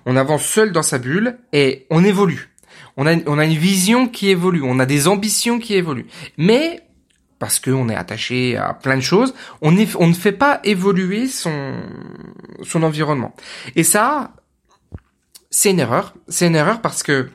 On 0.06 0.16
avance 0.16 0.44
seul 0.44 0.72
dans 0.72 0.84
sa 0.84 0.98
bulle 0.98 1.40
et 1.54 1.88
on 1.90 2.04
évolue. 2.04 2.50
On 2.98 3.08
a, 3.08 3.16
on 3.28 3.40
a 3.40 3.46
une 3.46 3.58
vision 3.58 4.08
qui 4.08 4.30
évolue, 4.30 4.62
on 4.64 4.80
a 4.80 4.86
des 4.86 5.08
ambitions 5.08 5.60
qui 5.60 5.76
évoluent. 5.76 6.08
Mais 6.38 6.82
parce 7.40 7.60
qu'on 7.60 7.88
est 7.88 7.96
attaché 7.96 8.58
à 8.58 8.74
plein 8.74 8.98
de 8.98 9.02
choses, 9.02 9.34
on, 9.62 9.74
on 9.98 10.08
ne 10.08 10.14
fait 10.14 10.34
pas 10.34 10.60
évoluer 10.66 11.28
son, 11.28 11.76
son 12.64 12.84
environnement. 12.84 13.34
Et 13.78 13.84
ça, 13.84 14.34
c'est 15.50 15.72
une 15.72 15.80
erreur. 15.80 16.14
C'est 16.28 16.48
une 16.48 16.56
erreur 16.56 16.82
parce 16.82 17.02
que 17.02 17.30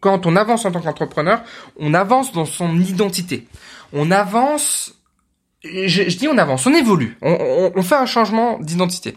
quand 0.00 0.26
on 0.26 0.36
avance 0.36 0.64
en 0.64 0.70
tant 0.70 0.80
qu'entrepreneur, 0.80 1.42
on 1.78 1.92
avance 1.92 2.32
dans 2.32 2.44
son 2.44 2.78
identité. 2.78 3.48
On 3.92 4.12
avance 4.12 4.94
je, 5.64 6.16
dis 6.16 6.28
on 6.28 6.38
avance, 6.38 6.66
on 6.66 6.74
évolue, 6.74 7.16
on, 7.22 7.72
on, 7.74 7.82
fait 7.82 7.96
un 7.96 8.06
changement 8.06 8.58
d'identité. 8.60 9.16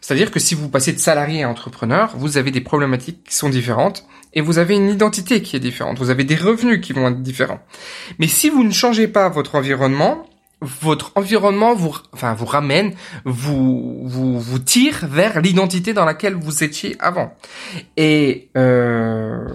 C'est-à-dire 0.00 0.30
que 0.30 0.38
si 0.38 0.54
vous 0.54 0.68
passez 0.68 0.92
de 0.92 0.98
salarié 0.98 1.44
à 1.44 1.48
entrepreneur, 1.48 2.12
vous 2.16 2.36
avez 2.36 2.50
des 2.50 2.60
problématiques 2.60 3.24
qui 3.24 3.34
sont 3.34 3.48
différentes 3.48 4.06
et 4.34 4.40
vous 4.40 4.58
avez 4.58 4.76
une 4.76 4.90
identité 4.90 5.40
qui 5.40 5.56
est 5.56 5.60
différente. 5.60 5.98
Vous 5.98 6.10
avez 6.10 6.24
des 6.24 6.36
revenus 6.36 6.80
qui 6.80 6.92
vont 6.92 7.08
être 7.08 7.22
différents. 7.22 7.60
Mais 8.18 8.26
si 8.26 8.50
vous 8.50 8.64
ne 8.64 8.72
changez 8.72 9.08
pas 9.08 9.28
votre 9.28 9.54
environnement, 9.54 10.26
votre 10.60 11.12
environnement 11.14 11.74
vous, 11.74 11.96
enfin, 12.12 12.34
vous 12.34 12.46
ramène, 12.46 12.92
vous, 13.24 14.02
vous, 14.04 14.40
vous 14.40 14.58
tire 14.58 15.06
vers 15.06 15.40
l'identité 15.40 15.92
dans 15.92 16.04
laquelle 16.04 16.34
vous 16.34 16.64
étiez 16.64 16.96
avant. 16.98 17.34
Et 17.96 18.50
euh, 18.56 19.46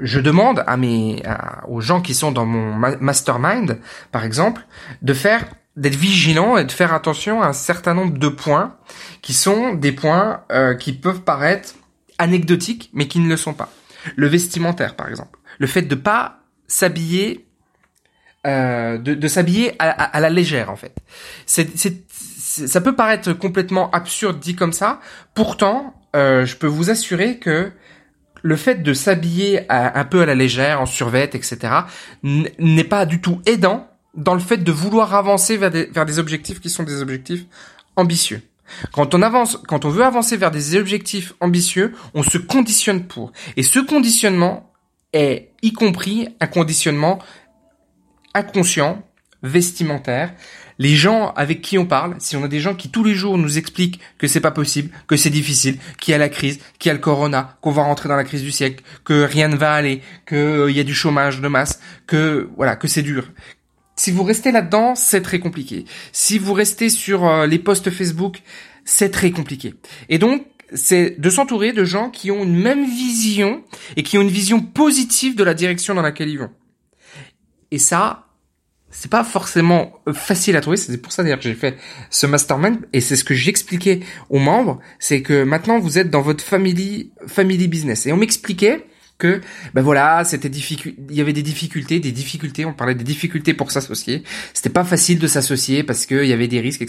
je 0.00 0.20
demande 0.20 0.64
à 0.66 0.76
mes, 0.76 1.22
aux 1.68 1.80
gens 1.80 2.00
qui 2.00 2.14
sont 2.14 2.32
dans 2.32 2.46
mon 2.46 2.74
mastermind, 3.00 3.78
par 4.12 4.24
exemple, 4.24 4.66
de 5.02 5.14
faire 5.14 5.44
d'être 5.76 5.96
vigilant 5.96 6.56
et 6.56 6.64
de 6.64 6.72
faire 6.72 6.94
attention 6.94 7.42
à 7.42 7.48
un 7.48 7.52
certain 7.52 7.94
nombre 7.94 8.18
de 8.18 8.28
points 8.28 8.76
qui 9.22 9.34
sont 9.34 9.74
des 9.74 9.92
points 9.92 10.44
euh, 10.52 10.74
qui 10.74 10.92
peuvent 10.92 11.22
paraître 11.22 11.74
anecdotiques 12.18 12.90
mais 12.92 13.08
qui 13.08 13.18
ne 13.18 13.28
le 13.28 13.36
sont 13.36 13.54
pas. 13.54 13.70
Le 14.16 14.26
vestimentaire 14.26 14.94
par 14.94 15.08
exemple, 15.08 15.38
le 15.58 15.66
fait 15.66 15.82
de 15.82 15.94
pas 15.94 16.40
s'habiller 16.68 17.46
euh, 18.46 18.98
de, 18.98 19.14
de 19.14 19.28
s'habiller 19.28 19.74
à, 19.78 19.90
à, 19.90 20.20
la 20.20 20.28
légère 20.28 20.70
en 20.70 20.76
fait. 20.76 20.94
C'est, 21.46 21.76
c'est, 21.78 22.04
ça 22.10 22.80
peut 22.80 22.94
paraître 22.94 23.32
complètement 23.32 23.90
absurde 23.90 24.38
dit 24.38 24.54
comme 24.54 24.72
ça. 24.72 25.00
Pourtant, 25.34 25.94
euh, 26.14 26.44
je 26.44 26.56
peux 26.56 26.66
vous 26.66 26.90
assurer 26.90 27.38
que 27.38 27.72
le 28.42 28.56
fait 28.56 28.82
de 28.82 28.92
s'habiller 28.92 29.64
un 29.70 30.04
peu 30.04 30.20
à 30.20 30.26
la 30.26 30.34
légère, 30.34 30.82
en 30.82 30.84
survette, 30.84 31.34
etc., 31.34 31.72
n'est 32.22 32.84
pas 32.84 33.06
du 33.06 33.22
tout 33.22 33.40
aidant 33.46 33.88
dans 34.16 34.34
le 34.34 34.40
fait 34.40 34.58
de 34.58 34.72
vouloir 34.72 35.14
avancer 35.14 35.56
vers 35.56 35.70
des, 35.70 35.86
vers 35.86 36.06
des 36.06 36.18
objectifs 36.18 36.60
qui 36.60 36.70
sont 36.70 36.82
des 36.82 37.00
objectifs 37.00 37.44
ambitieux. 37.96 38.42
Quand 38.92 39.14
on 39.14 39.22
avance, 39.22 39.58
quand 39.68 39.84
on 39.84 39.90
veut 39.90 40.04
avancer 40.04 40.36
vers 40.36 40.50
des 40.50 40.76
objectifs 40.76 41.34
ambitieux, 41.40 41.92
on 42.14 42.22
se 42.22 42.38
conditionne 42.38 43.06
pour. 43.06 43.32
Et 43.56 43.62
ce 43.62 43.78
conditionnement 43.78 44.72
est 45.12 45.52
y 45.62 45.72
compris 45.72 46.28
un 46.40 46.46
conditionnement 46.46 47.18
inconscient 48.34 49.02
vestimentaire, 49.42 50.32
les 50.78 50.96
gens 50.96 51.32
avec 51.36 51.60
qui 51.60 51.78
on 51.78 51.86
parle, 51.86 52.16
si 52.18 52.36
on 52.36 52.42
a 52.42 52.48
des 52.48 52.60
gens 52.60 52.74
qui 52.74 52.90
tous 52.90 53.04
les 53.04 53.14
jours 53.14 53.38
nous 53.38 53.58
expliquent 53.58 54.00
que 54.18 54.26
c'est 54.26 54.40
pas 54.40 54.50
possible, 54.50 54.90
que 55.06 55.16
c'est 55.16 55.30
difficile, 55.30 55.78
qu'il 56.00 56.12
y 56.12 56.14
a 56.14 56.18
la 56.18 56.30
crise, 56.30 56.58
qu'il 56.78 56.88
y 56.88 56.90
a 56.90 56.94
le 56.94 57.00
corona, 57.00 57.56
qu'on 57.60 57.70
va 57.70 57.82
rentrer 57.82 58.08
dans 58.08 58.16
la 58.16 58.24
crise 58.24 58.42
du 58.42 58.50
siècle, 58.50 58.82
que 59.04 59.22
rien 59.22 59.48
ne 59.48 59.56
va 59.56 59.74
aller, 59.74 60.00
qu'il 60.26 60.38
euh, 60.38 60.70
y 60.70 60.80
a 60.80 60.84
du 60.84 60.94
chômage 60.94 61.40
de 61.40 61.48
masse, 61.48 61.80
que 62.06 62.48
voilà, 62.56 62.74
que 62.74 62.88
c'est 62.88 63.02
dur. 63.02 63.28
Si 63.96 64.10
vous 64.10 64.24
restez 64.24 64.52
là-dedans, 64.52 64.94
c'est 64.94 65.22
très 65.22 65.38
compliqué. 65.38 65.84
Si 66.12 66.38
vous 66.38 66.52
restez 66.52 66.88
sur 66.88 67.26
euh, 67.26 67.46
les 67.46 67.58
posts 67.58 67.90
Facebook, 67.90 68.42
c'est 68.84 69.10
très 69.10 69.30
compliqué. 69.30 69.74
Et 70.08 70.18
donc, 70.18 70.46
c'est 70.72 71.20
de 71.20 71.30
s'entourer 71.30 71.72
de 71.72 71.84
gens 71.84 72.10
qui 72.10 72.30
ont 72.30 72.42
une 72.42 72.56
même 72.56 72.84
vision 72.84 73.62
et 73.96 74.02
qui 74.02 74.18
ont 74.18 74.22
une 74.22 74.28
vision 74.28 74.60
positive 74.60 75.36
de 75.36 75.44
la 75.44 75.54
direction 75.54 75.94
dans 75.94 76.02
laquelle 76.02 76.28
ils 76.28 76.38
vont. 76.38 76.50
Et 77.70 77.78
ça, 77.78 78.26
c'est 78.90 79.10
pas 79.10 79.24
forcément 79.24 80.00
euh, 80.08 80.12
facile 80.12 80.56
à 80.56 80.60
trouver. 80.60 80.76
C'est 80.76 80.96
pour 80.98 81.12
ça 81.12 81.22
d'ailleurs 81.22 81.38
que 81.38 81.44
j'ai 81.44 81.54
fait 81.54 81.76
ce 82.10 82.26
mastermind 82.26 82.78
et 82.92 83.00
c'est 83.00 83.16
ce 83.16 83.24
que 83.24 83.34
j'expliquais 83.34 84.00
aux 84.30 84.38
membres, 84.38 84.80
c'est 84.98 85.22
que 85.22 85.42
maintenant 85.44 85.78
vous 85.78 85.98
êtes 85.98 86.10
dans 86.10 86.22
votre 86.22 86.42
family 86.42 87.12
family 87.26 87.68
business 87.68 88.06
et 88.06 88.12
on 88.12 88.16
m'expliquait 88.16 88.86
ben 89.74 89.82
voilà 89.82 90.24
c'était 90.24 90.48
difficile 90.48 90.94
il 91.10 91.16
y 91.16 91.20
avait 91.20 91.32
des 91.32 91.42
difficultés 91.42 92.00
des 92.00 92.12
difficultés 92.12 92.64
on 92.64 92.72
parlait 92.72 92.94
des 92.94 93.04
difficultés 93.04 93.54
pour 93.54 93.70
s'associer 93.70 94.22
c'était 94.52 94.70
pas 94.70 94.84
facile 94.84 95.18
de 95.18 95.26
s'associer 95.26 95.82
parce 95.82 96.06
qu'il 96.06 96.26
y 96.26 96.32
avait 96.32 96.48
des 96.48 96.60
risques 96.60 96.84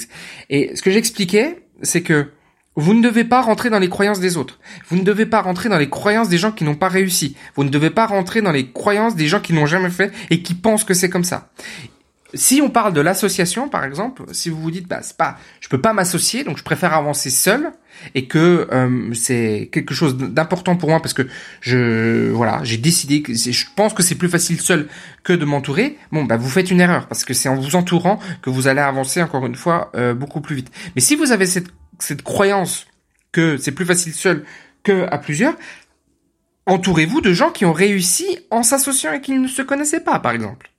et 0.49 0.75
ce 0.75 0.81
que 0.81 0.91
j'expliquais 0.91 1.59
c'est 1.81 2.01
que 2.01 2.29
vous 2.77 2.93
ne 2.93 3.01
devez 3.01 3.23
pas 3.23 3.41
rentrer 3.41 3.69
dans 3.69 3.79
les 3.79 3.87
croyances 3.87 4.19
des 4.19 4.35
autres. 4.35 4.59
Vous 4.89 4.97
ne 4.97 5.03
devez 5.03 5.25
pas 5.25 5.41
rentrer 5.41 5.69
dans 5.69 5.77
les 5.77 5.89
croyances 5.89 6.27
des 6.27 6.37
gens 6.37 6.51
qui 6.51 6.65
n'ont 6.65 6.75
pas 6.75 6.89
réussi. 6.89 7.35
Vous 7.55 7.63
ne 7.63 7.69
devez 7.69 7.89
pas 7.89 8.05
rentrer 8.05 8.41
dans 8.41 8.51
les 8.51 8.69
croyances 8.71 9.15
des 9.15 9.27
gens 9.27 9.39
qui 9.39 9.53
n'ont 9.53 9.65
jamais 9.65 9.89
fait 9.89 10.11
et 10.29 10.41
qui 10.41 10.53
pensent 10.55 10.83
que 10.83 10.93
c'est 10.93 11.09
comme 11.09 11.23
ça. 11.23 11.49
Si 12.35 12.61
on 12.61 12.69
parle 12.69 12.93
de 12.93 13.01
l'association, 13.01 13.69
par 13.69 13.83
exemple, 13.83 14.23
si 14.31 14.49
vous 14.49 14.61
vous 14.61 14.71
dites, 14.71 14.87
bah, 14.87 14.99
c'est 15.01 15.17
pas, 15.17 15.37
je 15.61 15.69
peux 15.69 15.81
pas 15.81 15.93
m'associer, 15.93 16.43
donc 16.43 16.57
je 16.57 16.63
préfère 16.63 16.93
avancer 16.93 17.29
seul, 17.29 17.71
et 18.13 18.27
que 18.27 18.67
euh, 18.71 19.13
c'est 19.13 19.69
quelque 19.71 19.93
chose 19.93 20.17
d'important 20.17 20.75
pour 20.75 20.89
moi 20.89 20.99
parce 20.99 21.13
que 21.13 21.27
je, 21.61 22.29
voilà, 22.31 22.59
j'ai 22.63 22.77
décidé 22.77 23.21
que 23.21 23.33
je 23.33 23.65
pense 23.75 23.93
que 23.93 24.03
c'est 24.03 24.15
plus 24.15 24.27
facile 24.27 24.59
seul 24.59 24.87
que 25.23 25.31
de 25.31 25.45
m'entourer. 25.45 25.97
Bon, 26.11 26.25
bah, 26.25 26.35
vous 26.35 26.49
faites 26.49 26.69
une 26.69 26.81
erreur 26.81 27.07
parce 27.07 27.23
que 27.23 27.33
c'est 27.33 27.47
en 27.47 27.55
vous 27.55 27.75
entourant 27.75 28.19
que 28.41 28.49
vous 28.49 28.67
allez 28.67 28.81
avancer 28.81 29.23
encore 29.23 29.45
une 29.45 29.55
fois 29.55 29.91
euh, 29.95 30.13
beaucoup 30.13 30.41
plus 30.41 30.55
vite. 30.55 30.71
Mais 30.95 31.01
si 31.01 31.15
vous 31.15 31.31
avez 31.31 31.45
cette 31.45 31.69
cette 31.99 32.23
croyance 32.23 32.87
que 33.31 33.57
c'est 33.57 33.71
plus 33.71 33.85
facile 33.85 34.13
seul 34.13 34.45
que 34.83 35.07
à 35.11 35.17
plusieurs, 35.17 35.55
entourez-vous 36.65 37.21
de 37.21 37.33
gens 37.33 37.51
qui 37.51 37.65
ont 37.65 37.73
réussi 37.73 38.39
en 38.51 38.63
s'associant 38.63 39.13
et 39.13 39.21
qui 39.21 39.37
ne 39.37 39.47
se 39.47 39.61
connaissaient 39.61 40.03
pas, 40.03 40.19
par 40.19 40.31
exemple. 40.31 40.71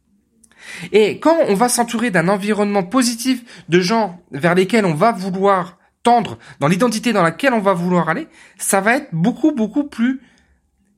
Et 0.92 1.18
quand 1.18 1.36
on 1.48 1.54
va 1.54 1.68
s'entourer 1.68 2.10
d'un 2.10 2.28
environnement 2.28 2.82
positif 2.82 3.42
de 3.68 3.80
gens 3.80 4.20
vers 4.30 4.54
lesquels 4.54 4.84
on 4.84 4.94
va 4.94 5.12
vouloir 5.12 5.78
tendre, 6.02 6.38
dans 6.60 6.68
l'identité 6.68 7.12
dans 7.12 7.22
laquelle 7.22 7.52
on 7.52 7.60
va 7.60 7.72
vouloir 7.72 8.08
aller, 8.08 8.28
ça 8.58 8.80
va 8.80 8.96
être 8.96 9.08
beaucoup, 9.12 9.52
beaucoup 9.52 9.84
plus 9.84 10.20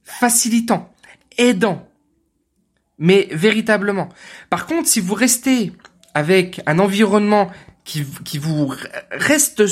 facilitant, 0.04 0.92
aidant. 1.38 1.88
Mais 2.98 3.28
véritablement. 3.30 4.08
Par 4.50 4.66
contre, 4.66 4.88
si 4.88 5.00
vous 5.00 5.14
restez 5.14 5.72
avec 6.14 6.60
un 6.66 6.78
environnement 6.78 7.50
qui, 7.84 8.04
qui 8.24 8.38
vous 8.38 8.74
reste 9.12 9.62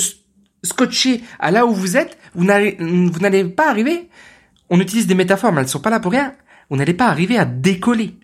scotché 0.63 1.23
à 1.39 1.51
là 1.51 1.65
où 1.65 1.73
vous 1.73 1.97
êtes, 1.97 2.17
vous 2.35 2.45
n'allez, 2.45 2.77
vous 2.79 3.19
n'allez 3.19 3.43
pas 3.45 3.69
arriver. 3.69 4.09
On 4.69 4.79
utilise 4.79 5.07
des 5.07 5.15
métaphores, 5.15 5.51
mais 5.51 5.59
elles 5.59 5.67
ne 5.67 5.71
sont 5.71 5.79
pas 5.79 5.89
là 5.89 5.99
pour 5.99 6.11
rien. 6.11 6.33
Vous 6.69 6.77
n'allez 6.77 6.93
pas 6.93 7.07
arriver 7.07 7.37
à 7.37 7.45
décoller. 7.45 8.15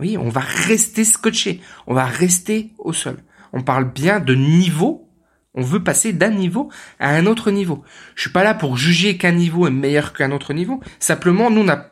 Oui, 0.00 0.16
on 0.16 0.28
va 0.28 0.40
rester 0.40 1.04
scotché. 1.04 1.60
On 1.86 1.94
va 1.94 2.06
rester 2.06 2.72
au 2.78 2.92
sol. 2.92 3.18
On 3.52 3.62
parle 3.62 3.92
bien 3.92 4.20
de 4.20 4.34
niveau. 4.34 5.08
On 5.54 5.62
veut 5.62 5.82
passer 5.82 6.12
d'un 6.12 6.30
niveau 6.30 6.70
à 6.98 7.10
un 7.10 7.26
autre 7.26 7.50
niveau. 7.50 7.82
Je 8.14 8.22
suis 8.22 8.30
pas 8.30 8.44
là 8.44 8.54
pour 8.54 8.76
juger 8.76 9.16
qu'un 9.16 9.32
niveau 9.32 9.66
est 9.66 9.72
meilleur 9.72 10.12
qu'un 10.12 10.30
autre 10.32 10.54
niveau. 10.54 10.80
Simplement, 11.00 11.50
nous, 11.50 11.62
on 11.62 11.68
a 11.68 11.90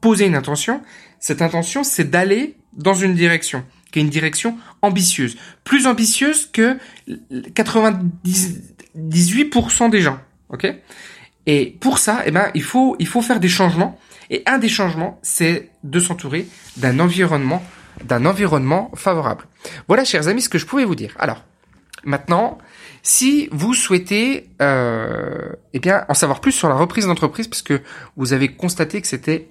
posé 0.00 0.26
une 0.26 0.34
intention. 0.34 0.82
Cette 1.20 1.42
intention, 1.42 1.84
c'est 1.84 2.10
d'aller 2.10 2.56
dans 2.72 2.94
une 2.94 3.14
direction 3.14 3.64
qui 3.90 4.00
est 4.00 4.02
une 4.02 4.10
direction 4.10 4.58
ambitieuse, 4.82 5.38
plus 5.64 5.86
ambitieuse 5.86 6.50
que 6.52 6.76
98% 7.30 9.90
des 9.90 10.02
gens, 10.02 10.20
ok? 10.50 10.66
Et 11.46 11.78
pour 11.80 11.98
ça, 11.98 12.20
eh 12.26 12.30
ben, 12.30 12.50
il 12.54 12.62
faut 12.62 12.94
il 12.98 13.06
faut 13.06 13.22
faire 13.22 13.40
des 13.40 13.48
changements. 13.48 13.98
Et 14.30 14.42
un 14.46 14.58
des 14.58 14.68
changements, 14.68 15.18
c'est 15.22 15.70
de 15.84 16.00
s'entourer 16.00 16.46
d'un 16.76 16.98
environnement 17.00 17.62
d'un 18.04 18.26
environnement 18.26 18.90
favorable. 18.94 19.44
Voilà, 19.86 20.04
chers 20.04 20.28
amis, 20.28 20.42
ce 20.42 20.48
que 20.48 20.58
je 20.58 20.66
pouvais 20.66 20.84
vous 20.84 20.94
dire. 20.94 21.14
Alors, 21.18 21.44
maintenant, 22.04 22.58
si 23.02 23.48
vous 23.52 23.74
souhaitez, 23.74 24.48
euh, 24.60 25.52
eh 25.72 25.80
bien, 25.80 26.04
en 26.08 26.14
savoir 26.14 26.40
plus 26.40 26.52
sur 26.52 26.68
la 26.68 26.74
reprise 26.74 27.06
d'entreprise, 27.06 27.48
parce 27.48 27.62
que 27.62 27.80
vous 28.16 28.32
avez 28.32 28.48
constaté 28.48 29.00
que 29.00 29.06
c'était 29.06 29.48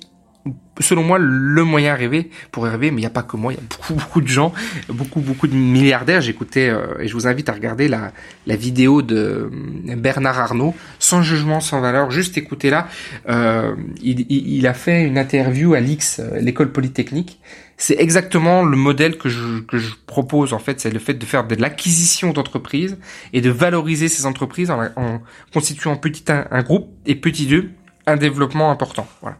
selon 0.79 1.03
moi, 1.03 1.17
le 1.19 1.63
moyen 1.63 1.93
à 1.93 1.95
rêver 1.95 2.29
pour 2.51 2.65
rêver, 2.65 2.91
mais 2.91 2.97
il 2.97 3.03
n'y 3.03 3.07
a 3.07 3.11
pas 3.11 3.23
que 3.23 3.37
moi, 3.37 3.53
il 3.53 3.55
y 3.55 3.59
a 3.59 3.63
beaucoup, 3.63 3.93
beaucoup 3.99 4.21
de 4.21 4.27
gens, 4.27 4.53
beaucoup, 4.89 5.21
beaucoup 5.21 5.47
de 5.47 5.55
milliardaires. 5.55 6.21
J'écoutais, 6.21 6.69
euh, 6.69 6.99
et 6.99 7.07
je 7.07 7.13
vous 7.13 7.27
invite 7.27 7.49
à 7.49 7.53
regarder 7.53 7.87
la, 7.87 8.11
la 8.45 8.55
vidéo 8.55 9.01
de 9.01 9.49
euh, 9.51 9.95
Bernard 9.95 10.39
Arnault, 10.39 10.75
sans 10.99 11.21
jugement, 11.21 11.59
sans 11.59 11.81
valeur, 11.81 12.11
juste 12.11 12.37
écoutez-la. 12.37 12.87
Euh, 13.29 13.75
il, 14.01 14.25
il, 14.29 14.67
a 14.67 14.73
fait 14.73 15.03
une 15.03 15.17
interview 15.17 15.73
à 15.73 15.79
l'X, 15.79 16.19
euh, 16.19 16.39
l'école 16.39 16.71
polytechnique. 16.71 17.39
C'est 17.79 17.99
exactement 17.99 18.63
le 18.63 18.75
modèle 18.75 19.17
que 19.17 19.29
je, 19.29 19.59
que 19.59 19.77
je 19.77 19.93
propose, 20.07 20.53
en 20.53 20.59
fait, 20.59 20.79
c'est 20.81 20.89
le 20.89 20.97
fait 20.97 21.13
de 21.13 21.25
faire 21.25 21.45
de 21.45 21.53
l'acquisition 21.55 22.33
d'entreprises 22.33 22.97
et 23.33 23.41
de 23.41 23.51
valoriser 23.51 24.07
ces 24.07 24.25
entreprises 24.25 24.71
en, 24.71 24.81
en 24.95 25.21
constituant 25.53 25.95
petit 25.95 26.23
un, 26.31 26.47
un 26.49 26.63
groupe 26.63 26.89
et 27.05 27.15
petit 27.15 27.45
deux 27.45 27.69
un 28.07 28.15
développement 28.15 28.71
important. 28.71 29.07
Voilà. 29.21 29.37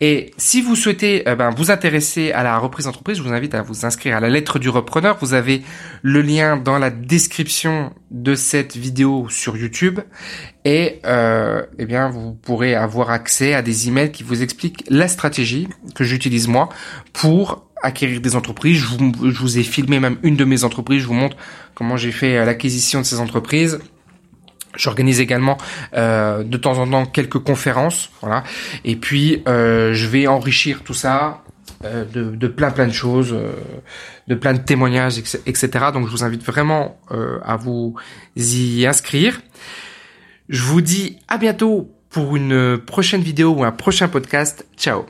Et 0.00 0.32
si 0.36 0.60
vous 0.60 0.76
souhaitez 0.76 1.26
euh, 1.26 1.34
ben, 1.34 1.50
vous 1.50 1.70
intéresser 1.70 2.30
à 2.32 2.42
la 2.42 2.58
reprise 2.58 2.84
d'entreprise, 2.84 3.16
je 3.16 3.22
vous 3.22 3.32
invite 3.32 3.54
à 3.54 3.62
vous 3.62 3.84
inscrire 3.86 4.16
à 4.16 4.20
la 4.20 4.28
lettre 4.28 4.58
du 4.58 4.68
repreneur. 4.68 5.16
Vous 5.20 5.34
avez 5.34 5.62
le 6.02 6.20
lien 6.20 6.56
dans 6.56 6.78
la 6.78 6.90
description 6.90 7.92
de 8.10 8.34
cette 8.34 8.76
vidéo 8.76 9.26
sur 9.30 9.56
YouTube. 9.56 10.00
Et 10.64 11.00
euh, 11.06 11.64
eh 11.78 11.86
bien, 11.86 12.08
vous 12.10 12.34
pourrez 12.34 12.74
avoir 12.74 13.10
accès 13.10 13.54
à 13.54 13.62
des 13.62 13.88
emails 13.88 14.12
qui 14.12 14.22
vous 14.22 14.42
expliquent 14.42 14.84
la 14.88 15.08
stratégie 15.08 15.68
que 15.94 16.04
j'utilise 16.04 16.46
moi 16.46 16.68
pour 17.12 17.66
acquérir 17.82 18.20
des 18.20 18.36
entreprises. 18.36 18.78
Je 18.78 18.86
vous, 18.86 19.30
je 19.30 19.38
vous 19.40 19.58
ai 19.58 19.62
filmé 19.62 19.98
même 19.98 20.18
une 20.22 20.36
de 20.36 20.44
mes 20.44 20.64
entreprises. 20.64 21.02
Je 21.02 21.06
vous 21.06 21.14
montre 21.14 21.36
comment 21.74 21.96
j'ai 21.96 22.12
fait 22.12 22.36
euh, 22.36 22.44
l'acquisition 22.44 23.00
de 23.00 23.06
ces 23.06 23.18
entreprises 23.18 23.80
J'organise 24.76 25.20
également 25.20 25.56
euh, 25.94 26.42
de 26.42 26.56
temps 26.56 26.78
en 26.78 26.88
temps 26.88 27.06
quelques 27.06 27.38
conférences, 27.38 28.10
voilà. 28.20 28.42
Et 28.84 28.96
puis 28.96 29.42
euh, 29.48 29.94
je 29.94 30.06
vais 30.06 30.26
enrichir 30.26 30.82
tout 30.82 30.94
ça 30.94 31.42
euh, 31.84 32.04
de, 32.04 32.34
de, 32.34 32.48
plein 32.48 32.70
plein 32.70 32.86
de 32.86 32.92
choses, 32.92 33.34
de 34.28 34.34
plein 34.34 34.52
de 34.52 34.58
témoignages, 34.58 35.18
etc. 35.18 35.68
Donc 35.92 36.06
je 36.06 36.10
vous 36.10 36.24
invite 36.24 36.44
vraiment 36.44 36.98
à 37.44 37.56
vous 37.56 37.94
y 38.36 38.86
inscrire. 38.86 39.40
Je 40.48 40.62
vous 40.62 40.80
dis 40.80 41.18
à 41.28 41.38
bientôt 41.38 41.90
pour 42.10 42.36
une 42.36 42.78
prochaine 42.78 43.22
vidéo 43.22 43.50
ou 43.52 43.64
un 43.64 43.72
prochain 43.72 44.08
podcast. 44.08 44.66
Ciao. 44.76 45.06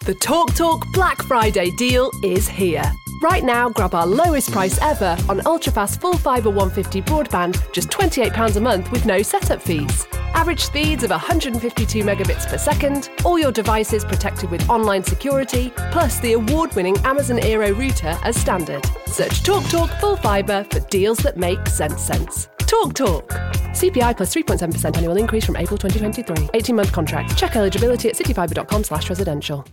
The 0.00 0.14
Talk 0.14 0.54
Talk 0.54 0.84
Black 0.92 1.22
Friday 1.22 1.70
deal 1.70 2.10
is 2.22 2.46
here. 2.46 2.84
Right 3.22 3.42
now, 3.42 3.70
grab 3.70 3.94
our 3.94 4.06
lowest 4.06 4.52
price 4.52 4.78
ever 4.82 5.16
on 5.30 5.40
ultrafast 5.40 5.98
full 5.98 6.18
fibre 6.18 6.50
150 6.50 7.00
broadband, 7.00 7.72
just 7.72 7.88
£28 7.88 8.56
a 8.56 8.60
month 8.60 8.92
with 8.92 9.06
no 9.06 9.22
setup 9.22 9.62
fees. 9.62 10.06
Average 10.34 10.60
speeds 10.60 11.04
of 11.04 11.10
152 11.10 12.04
megabits 12.04 12.46
per 12.46 12.58
second, 12.58 13.08
all 13.24 13.38
your 13.38 13.50
devices 13.50 14.04
protected 14.04 14.50
with 14.50 14.68
online 14.68 15.02
security, 15.02 15.72
plus 15.90 16.20
the 16.20 16.34
award 16.34 16.74
winning 16.74 16.98
Amazon 16.98 17.38
Aero 17.38 17.72
router 17.72 18.14
as 18.24 18.36
standard. 18.36 18.84
Search 19.06 19.42
TalkTalk 19.42 19.70
Talk 19.70 20.00
Full 20.00 20.16
Fibre 20.18 20.66
for 20.70 20.80
deals 20.90 21.16
that 21.18 21.38
make 21.38 21.66
sense 21.66 22.02
sense. 22.02 22.48
Talk 22.58 22.92
Talk. 22.92 23.28
CPI 23.72 24.18
plus 24.18 24.34
3.7% 24.34 24.96
annual 24.98 25.16
increase 25.16 25.46
from 25.46 25.56
April 25.56 25.78
2023. 25.78 26.50
18 26.52 26.76
month 26.76 26.92
contract. 26.92 27.38
Check 27.38 27.56
eligibility 27.56 28.10
at 28.10 28.16
cityfibre.com 28.16 28.84
slash 28.84 29.08
residential. 29.08 29.64